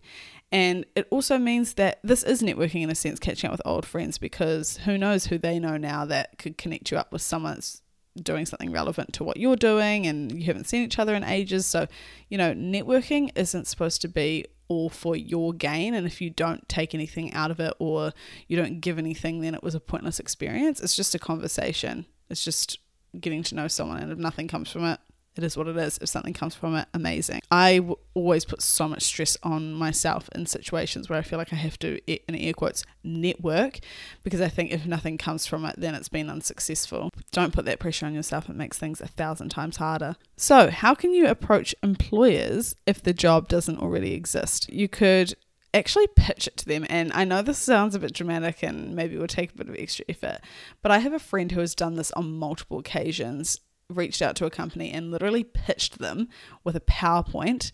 And 0.52 0.86
it 0.96 1.08
also 1.10 1.40
means 1.40 1.74
that 1.76 2.00
this 2.04 2.22
is 2.22 2.44
networking 2.44 2.84
in 2.84 2.92
a 2.92 2.96
sense, 2.96 3.18
catching 3.18 3.50
up 3.50 3.54
with 3.54 3.62
old 3.66 3.86
friends, 3.86 4.20
because 4.20 4.78
who 4.78 5.00
knows 5.00 5.26
who 5.26 5.40
they 5.40 5.58
know 5.60 5.78
now 5.78 6.06
that 6.06 6.38
could 6.38 6.60
connect 6.60 6.92
you 6.92 6.98
up 6.98 7.12
with 7.12 7.24
someone 7.24 7.56
that's 7.56 7.82
doing 8.22 8.46
something 8.46 8.72
relevant 8.72 9.14
to 9.14 9.24
what 9.24 9.38
you're 9.38 9.56
doing 9.56 10.06
and 10.06 10.32
you 10.32 10.46
haven't 10.46 10.68
seen 10.68 10.84
each 10.84 11.00
other 11.00 11.16
in 11.16 11.24
ages. 11.24 11.66
So, 11.66 11.88
you 12.30 12.38
know, 12.38 12.54
networking 12.54 13.32
isn't 13.36 13.66
supposed 13.66 14.02
to 14.02 14.08
be 14.08 14.46
all 14.68 14.90
for 14.90 15.16
your 15.16 15.54
gain. 15.54 15.94
And 15.94 16.06
if 16.06 16.22
you 16.22 16.30
don't 16.30 16.68
take 16.68 16.94
anything 16.94 17.34
out 17.34 17.52
of 17.52 17.60
it 17.60 17.74
or 17.80 18.14
you 18.48 18.58
don't 18.58 18.80
give 18.80 18.98
anything, 18.98 19.42
then 19.42 19.56
it 19.56 19.64
was 19.64 19.76
a 19.76 19.80
pointless 19.80 20.20
experience. 20.20 20.80
It's 20.80 20.96
just 20.96 21.16
a 21.16 21.20
conversation. 21.20 22.06
It's 22.30 22.44
just 22.44 22.80
getting 23.20 23.44
to 23.44 23.56
know 23.56 23.68
someone. 23.68 24.02
And 24.02 24.12
if 24.12 24.18
nothing 24.18 24.48
comes 24.48 24.72
from 24.72 24.86
it, 24.86 25.00
it 25.36 25.44
is 25.44 25.58
what 25.58 25.68
it 25.68 25.78
is. 25.78 25.98
If 26.00 26.10
something 26.10 26.34
comes 26.34 26.54
from 26.54 26.76
it, 26.76 26.88
amazing. 26.94 27.42
I 27.50 27.78
w- 27.78 27.96
always 28.14 28.46
put 28.46 28.62
so 28.62 28.88
much 28.88 29.04
stress 29.04 29.36
on 29.42 29.74
myself 29.74 30.30
in 30.36 30.46
situations 30.46 31.10
where 31.10 31.18
I 31.18 31.24
feel 31.24 31.40
like 31.40 31.52
I 31.52 31.56
have 31.56 31.80
to, 31.80 32.00
in 32.08 32.36
air 32.36 32.54
quotes, 32.54 32.84
network 33.04 33.80
because 34.24 34.42
I 34.42 34.48
think 34.48 34.72
if 34.72 34.86
nothing 34.86 35.18
comes 35.18 35.46
from 35.46 35.66
it, 35.66 35.76
then 35.78 35.96
it's 35.96 36.10
been 36.10 36.30
unsuccessful. 36.30 37.10
Don't 37.32 37.54
put 37.54 37.66
that 37.66 37.80
pressure 37.80 38.06
on 38.06 38.14
yourself. 38.14 38.50
It 38.50 38.56
makes 38.56 38.78
things 38.78 39.02
a 39.02 39.08
thousand 39.08 39.50
times 39.50 39.78
harder. 39.78 40.16
So, 40.38 40.70
how 40.70 40.94
can 40.94 41.14
you 41.14 41.28
approach 41.28 41.74
employers 41.82 42.76
if 42.86 43.02
the 43.02 43.14
job 43.14 43.48
doesn't 43.48 43.80
already 43.80 44.14
exist? 44.14 44.72
You 44.72 44.88
could 44.88 45.36
actually 45.74 46.08
pitch 46.16 46.48
it 46.48 46.58
to 46.58 46.66
them. 46.66 46.86
And 46.90 47.12
I 47.14 47.26
know 47.26 47.42
this 47.42 47.58
sounds 47.58 47.96
a 47.96 48.00
bit 48.00 48.14
dramatic 48.14 48.62
and 48.62 48.96
maybe 48.96 49.16
it 49.16 49.20
will 49.20 49.28
take 49.28 49.52
a 49.52 49.58
bit 49.58 49.70
of 49.70 49.76
extra 49.76 50.06
effort, 50.08 50.40
but 50.82 50.92
I 50.92 51.00
have 51.00 51.14
a 51.14 51.20
friend 51.20 51.52
who 51.52 51.60
has 51.60 51.74
done 51.74 51.96
this 51.96 52.12
on 52.12 52.38
multiple 52.38 52.78
occasions 52.78 53.60
reached 53.90 54.22
out 54.22 54.36
to 54.38 54.46
a 54.46 54.50
company 54.50 54.92
and 54.92 55.12
literally 55.12 55.44
pitched 55.44 56.00
them 56.00 56.30
with 56.64 56.76
a 56.76 56.82
PowerPoint 56.82 57.72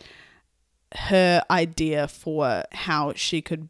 her 0.94 1.44
idea 1.52 2.08
for 2.08 2.64
how 2.72 3.14
she 3.16 3.42
could 3.42 3.70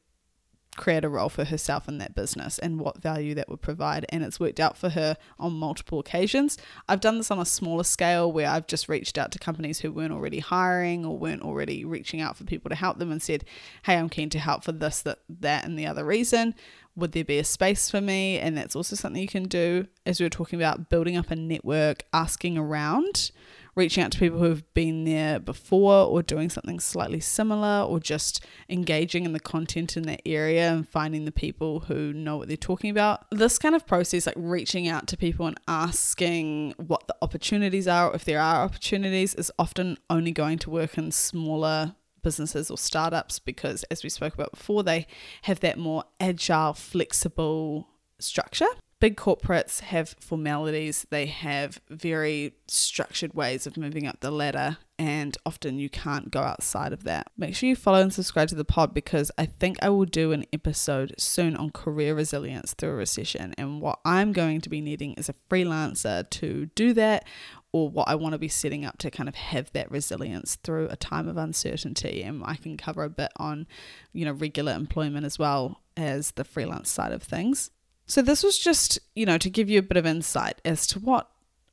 create 0.78 1.04
a 1.04 1.10
role 1.10 1.28
for 1.28 1.43
herself 1.43 1.89
in 1.89 1.97
that 1.97 2.15
business 2.15 2.58
and 2.58 2.80
what 2.80 3.02
value 3.02 3.36
that 3.36 3.49
would 3.49 3.62
provide. 3.62 4.06
And 4.10 4.23
it's 4.23 4.39
worked 4.39 4.62
out 4.62 4.78
for 4.78 4.89
her 4.89 5.17
on 5.38 5.52
multiple 5.52 5.99
occasions. 5.99 6.58
I've 6.88 7.02
done 7.02 7.17
this 7.17 7.32
on 7.32 7.39
a 7.39 7.45
smaller 7.45 7.84
scale 7.84 8.32
where 8.32 8.49
I've 8.49 8.67
just 8.67 8.88
reached 8.88 9.17
out 9.17 9.32
to 9.34 9.39
companies 9.39 9.80
who 9.80 9.91
weren't 9.91 10.13
already 10.13 10.39
hiring 10.39 11.06
or 11.06 11.17
weren't 11.17 11.41
already 11.41 11.84
reaching 11.84 12.21
out 12.21 12.38
for 12.38 12.45
people 12.45 12.69
to 12.69 12.75
help 12.75 12.97
them 12.97 13.12
and 13.12 13.21
said, 13.21 13.43
Hey, 13.84 13.97
I'm 13.97 14.08
keen 14.08 14.30
to 14.30 14.39
help 14.39 14.63
for 14.63 14.71
this, 14.71 15.02
that, 15.02 15.19
that, 15.41 15.65
and 15.65 15.78
the 15.78 15.86
other 15.86 16.06
reason 16.06 16.56
would 16.99 17.13
there 17.13 17.25
be 17.25 17.39
a 17.39 17.43
space 17.43 17.89
for 17.89 18.01
me? 18.01 18.38
And 18.38 18.57
that's 18.57 18.75
also 18.75 18.95
something 18.95 19.21
you 19.21 19.27
can 19.27 19.43
do 19.43 19.88
as 20.05 20.19
we 20.19 20.25
were 20.25 20.29
talking 20.29 20.59
about 20.59 20.89
building 20.89 21.17
up 21.17 21.31
a 21.31 21.35
network, 21.35 22.03
asking 22.13 22.57
around, 22.57 23.31
reaching 23.75 24.03
out 24.03 24.12
to 24.12 24.19
people 24.19 24.39
who 24.39 24.49
have 24.49 24.73
been 24.73 25.05
there 25.05 25.39
before 25.39 26.05
or 26.05 26.21
doing 26.21 26.49
something 26.49 26.79
slightly 26.79 27.19
similar 27.19 27.83
or 27.83 27.99
just 27.99 28.45
engaging 28.67 29.25
in 29.25 29.33
the 29.33 29.39
content 29.39 29.95
in 29.95 30.03
that 30.03 30.21
area 30.25 30.71
and 30.71 30.88
finding 30.88 31.25
the 31.25 31.31
people 31.31 31.81
who 31.81 32.12
know 32.12 32.38
what 32.38 32.47
they're 32.47 32.57
talking 32.57 32.89
about. 32.89 33.25
This 33.31 33.57
kind 33.57 33.75
of 33.75 33.88
process, 33.88 34.25
like 34.25 34.35
reaching 34.38 34.88
out 34.88 35.07
to 35.07 35.17
people 35.17 35.47
and 35.47 35.59
asking 35.67 36.73
what 36.77 37.07
the 37.07 37.15
opportunities 37.21 37.88
are, 37.88 38.13
if 38.13 38.25
there 38.25 38.41
are 38.41 38.63
opportunities, 38.65 39.33
is 39.35 39.51
often 39.57 39.97
only 40.09 40.31
going 40.31 40.59
to 40.59 40.69
work 40.69 40.97
in 40.97 41.12
smaller 41.12 41.95
businesses 42.21 42.69
or 42.69 42.77
startups 42.77 43.39
because, 43.39 43.84
as 43.86 44.03
we 44.03 44.10
spoke 44.10 44.34
about 44.34 44.51
before, 44.51 44.84
they 44.84 45.08
have 45.43 45.60
that 45.62 45.77
more 45.77 46.03
agile, 46.19 46.73
flexible 46.73 47.88
structure. 48.19 48.67
Big 48.99 49.15
corporates 49.15 49.79
have 49.79 50.13
formalities, 50.19 51.08
they 51.10 51.25
have 51.25 51.79
very 51.89 52.55
structured 52.67 53.34
ways 53.34 53.65
of 53.65 53.77
moving 53.77 54.05
up 54.05 54.19
the 54.19 54.29
ladder, 54.29 54.77
and 54.97 55.38
often 55.45 55.79
you 55.79 55.89
can't 55.89 56.29
go 56.32 56.41
outside 56.41 56.91
of 56.91 57.05
that. 57.05 57.27
Make 57.38 57.55
sure 57.55 57.69
you 57.69 57.77
follow 57.77 58.01
and 58.01 58.13
subscribe 58.13 58.49
to 58.49 58.55
the 58.55 58.65
pod 58.65 58.93
because 58.93 59.32
I 59.38 59.45
think 59.45 59.77
I 59.82 59.88
will 59.88 60.03
do 60.03 60.34
an 60.34 60.45
episode 60.51 61.15
soon 61.17 61.55
on 61.55 61.69
career 61.69 62.13
resilience 62.13 62.73
through 62.73 62.89
a 62.89 62.95
recession. 62.95 63.55
And 63.58 63.79
what 63.79 63.99
I'm 64.03 64.34
going 64.34 64.60
to 64.60 64.69
be 64.69 64.82
needing 64.82 65.13
is 65.13 65.29
a 65.29 65.36
freelancer 65.49 66.29
to 66.32 66.65
do 66.75 66.91
that 66.91 67.25
or 67.71 67.89
what 67.89 68.08
I 68.08 68.15
want 68.15 68.34
to 68.34 68.39
be 68.39 68.47
setting 68.47 68.86
up 68.86 68.97
to 68.99 69.12
kind 69.12 69.29
of 69.29 69.36
have 69.36 69.71
that 69.73 69.91
resilience 69.91 70.55
through 70.55 70.88
a 70.89 70.95
time 70.95 71.27
of 71.27 71.38
uncertainty. 71.38 72.23
And 72.23 72.43
I 72.45 72.55
can 72.55 72.77
cover 72.77 73.03
a 73.03 73.10
bit 73.10 73.32
on, 73.38 73.67
you 74.12 74.25
know, 74.25 74.32
regular 74.32 74.73
employment 74.73 75.25
as 75.25 75.38
well 75.38 75.82
as 75.95 76.32
the 76.32 76.43
freelance 76.43 76.89
side 76.89 77.12
of 77.12 77.21
things. 77.21 77.69
So 78.08 78.23
this 78.23 78.43
was 78.43 78.58
just, 78.58 78.97
you 79.15 79.25
know, 79.25 79.38
to 79.38 79.49
give 79.49 79.69
you 79.69 79.79
a 79.79 79.84
bit 79.84 79.97
of 79.97 80.05
insight 80.05 80.60
as 80.65 80.88
to 80.88 80.99
what 80.99 81.29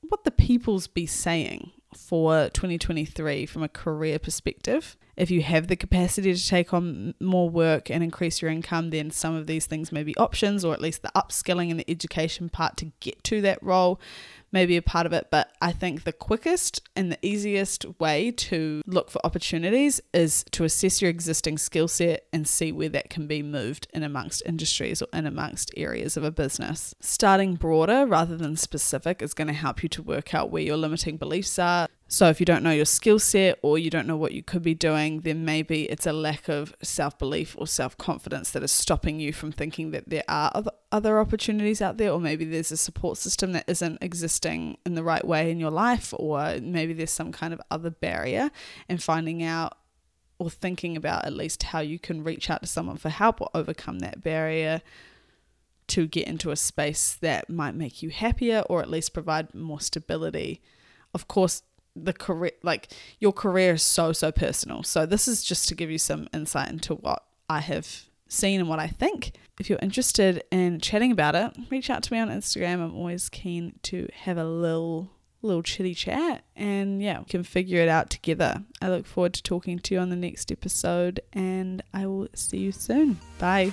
what 0.09 0.25
the 0.25 0.31
peoples 0.31 0.87
be 0.87 1.07
saying 1.07 1.73
for 1.97 2.49
2023 2.51 3.47
from 3.47 3.63
a 3.63 3.69
career 3.69 4.19
perspective. 4.19 4.97
If 5.17 5.31
you 5.31 5.43
have 5.43 5.69
the 5.69 5.77
capacity 5.77 6.35
to 6.35 6.47
take 6.49 6.75
on 6.75 7.15
more 7.21 7.49
work 7.49 7.91
and 7.91 8.05
increase 8.05 8.43
your 8.43 8.51
income, 8.51 8.91
then 8.91 9.11
some 9.11 9.35
of 9.35 9.47
these 9.47 9.67
things 9.67 9.91
may 9.91 10.03
be 10.03 10.17
options, 10.17 10.65
or 10.65 10.75
at 10.75 10.81
least 10.81 11.03
the 11.03 11.13
upskilling 11.15 11.71
and 11.71 11.81
the 11.81 11.91
education 11.91 12.49
part 12.49 12.77
to 12.79 12.93
get 13.01 13.25
to 13.25 13.41
that 13.43 13.63
role 13.63 13.99
may 14.53 14.67
be 14.67 14.77
a 14.77 14.83
part 14.83 15.07
of 15.07 15.13
it, 15.13 15.29
but 15.31 15.53
I 15.61 15.73
think 15.73 16.05
the 16.05 16.13
quickest 16.13 16.81
and 16.95 17.11
the 17.11 17.19
easiest 17.21 17.85
way 18.01 18.31
to 18.31 18.81
look 18.87 19.11
for 19.11 19.21
opportunities 19.25 20.01
is 20.15 20.45
to 20.53 20.65
assess 20.65 21.03
your 21.03 21.11
existing 21.11 21.59
skill 21.59 21.89
set 21.89 22.27
and 22.33 22.47
see 22.47 22.73
where 22.73 22.89
that 22.91 23.11
can 23.11 23.27
be 23.27 23.43
moved 23.43 23.89
in 23.93 24.03
amongst 24.03 24.43
industries 24.47 25.03
or 25.03 25.09
in 25.13 25.27
amongst 25.27 25.73
areas 25.77 26.17
of 26.17 26.25
a 26.25 26.31
business. 26.31 26.95
Starting 27.01 27.55
broader 27.55 28.07
rather 28.07 28.37
than 28.37 28.57
specific 28.57 29.21
is 29.21 29.35
going 29.35 29.49
to 29.49 29.55
help 29.55 29.83
you 29.83 29.89
to 29.91 30.03
work 30.03 30.35
out 30.35 30.51
where 30.51 30.63
your 30.63 30.77
limiting 30.77 31.17
beliefs 31.17 31.59
are, 31.59 31.89
so, 32.09 32.29
if 32.29 32.39
you 32.39 32.47
don't 32.47 32.63
know 32.63 32.71
your 32.71 32.85
skill 32.85 33.19
set 33.19 33.59
or 33.63 33.79
you 33.79 33.91
don't 33.91 34.07
know 34.07 34.17
what 34.17 34.33
you 34.33 34.41
could 34.41 34.63
be 34.63 34.75
doing, 34.75 35.23
then 35.23 35.45
maybe 35.45 35.85
it's 35.85 36.07
a 36.07 36.13
lack 36.13 36.49
of 36.49 36.73
self 36.81 37.19
belief 37.19 37.57
or 37.59 37.67
self 37.67 37.99
confidence 37.99 38.53
that 38.53 38.63
is 38.63 38.71
stopping 38.71 39.19
you 39.19 39.33
from 39.33 39.51
thinking 39.51 39.91
that 39.91 40.09
there 40.09 40.23
are 40.29 40.53
other, 40.93 41.19
opportunities 41.19 41.83
out 41.83 41.99
there, 41.99 42.13
or 42.13 42.21
maybe 42.21 42.45
there's 42.45 42.71
a 42.71 42.77
support 42.77 43.19
system 43.19 43.53
that 43.53 43.65
isn't 43.69 43.99
existing 44.01 44.79
in 44.87 44.95
the 44.95 45.03
right 45.03 45.27
way 45.27 45.51
in 45.51 45.59
your 45.59 45.71
life, 45.71 46.15
or 46.17 46.59
maybe 46.63 46.93
there's 46.93 47.11
some 47.11 47.33
kind 47.33 47.53
of 47.53 47.61
other 47.73 47.91
barrier, 47.91 48.51
and 48.89 49.03
finding 49.03 49.43
out 49.43 49.77
or 50.39 50.49
thinking 50.49 50.97
about 50.97 51.25
at 51.25 51.33
least 51.33 51.65
how 51.65 51.81
you 51.81 51.99
can 51.99 52.23
reach 52.23 52.49
out 52.51 52.63
to 52.63 52.69
someone 52.69 52.97
for 52.97 53.09
help 53.09 53.41
or 53.41 53.49
overcome 53.53 53.99
that 53.99 54.23
barrier 54.23 54.81
to 55.89 56.07
get 56.07 56.29
into 56.29 56.51
a 56.51 56.57
space 56.57 57.15
that 57.15 57.49
might 57.51 57.75
make 57.75 58.03
you 58.03 58.11
happier 58.11 58.63
or 58.69 58.81
at 58.81 58.91
least 58.91 59.15
provide 59.15 59.55
more 59.55 59.81
stability. 59.81 60.61
Of 61.15 61.29
course, 61.29 61.63
the 61.97 62.13
career 62.13 62.53
like 62.63 62.89
your 63.19 63.33
career 63.33 63.75
is 63.75 63.83
so 63.83 64.13
so 64.13 64.31
personal. 64.31 64.83
So 64.83 65.07
this 65.07 65.27
is 65.27 65.43
just 65.43 65.69
to 65.69 65.75
give 65.75 65.91
you 65.91 65.99
some 65.99 66.29
insight 66.33 66.71
into 66.71 66.95
what 66.95 67.23
i 67.49 67.61
have 67.61 68.07
seen 68.29 68.61
and 68.61 68.69
what 68.69 68.79
i 68.79 68.87
think. 68.87 69.33
If 69.59 69.71
you're 69.71 69.79
interested 69.81 70.45
in 70.51 70.81
chatting 70.81 71.13
about 71.13 71.35
it 71.35 71.57
reach 71.71 71.91
out 71.91 72.03
to 72.05 72.13
me 72.13 72.19
on 72.19 72.29
instagram. 72.29 72.81
I'm 72.81 72.95
always 72.95 73.29
keen 73.29 73.79
to 73.85 74.09
have 74.13 74.37
a 74.37 74.45
little 74.45 75.11
little 75.43 75.63
chitty 75.63 75.95
chat. 75.95 76.45
And 76.55 77.03
yeah 77.03 77.21
we 77.21 77.25
can 77.25 77.43
figure 77.43 77.81
it 77.81 77.89
out 77.89 78.11
together. 78.11 78.63
I 78.83 78.89
look 78.89 79.07
forward 79.07 79.35
to 79.35 79.43
talking 79.43 79.79
to 79.79 79.95
you 79.95 80.01
on 80.01 80.11
the 80.11 80.17
next 80.17 80.53
episode 80.53 81.21
and 81.33 81.83
i 81.95 82.07
will 82.07 82.29
see 82.35 82.59
you 82.59 82.73
soon. 82.73 83.19
Bye 83.39 83.73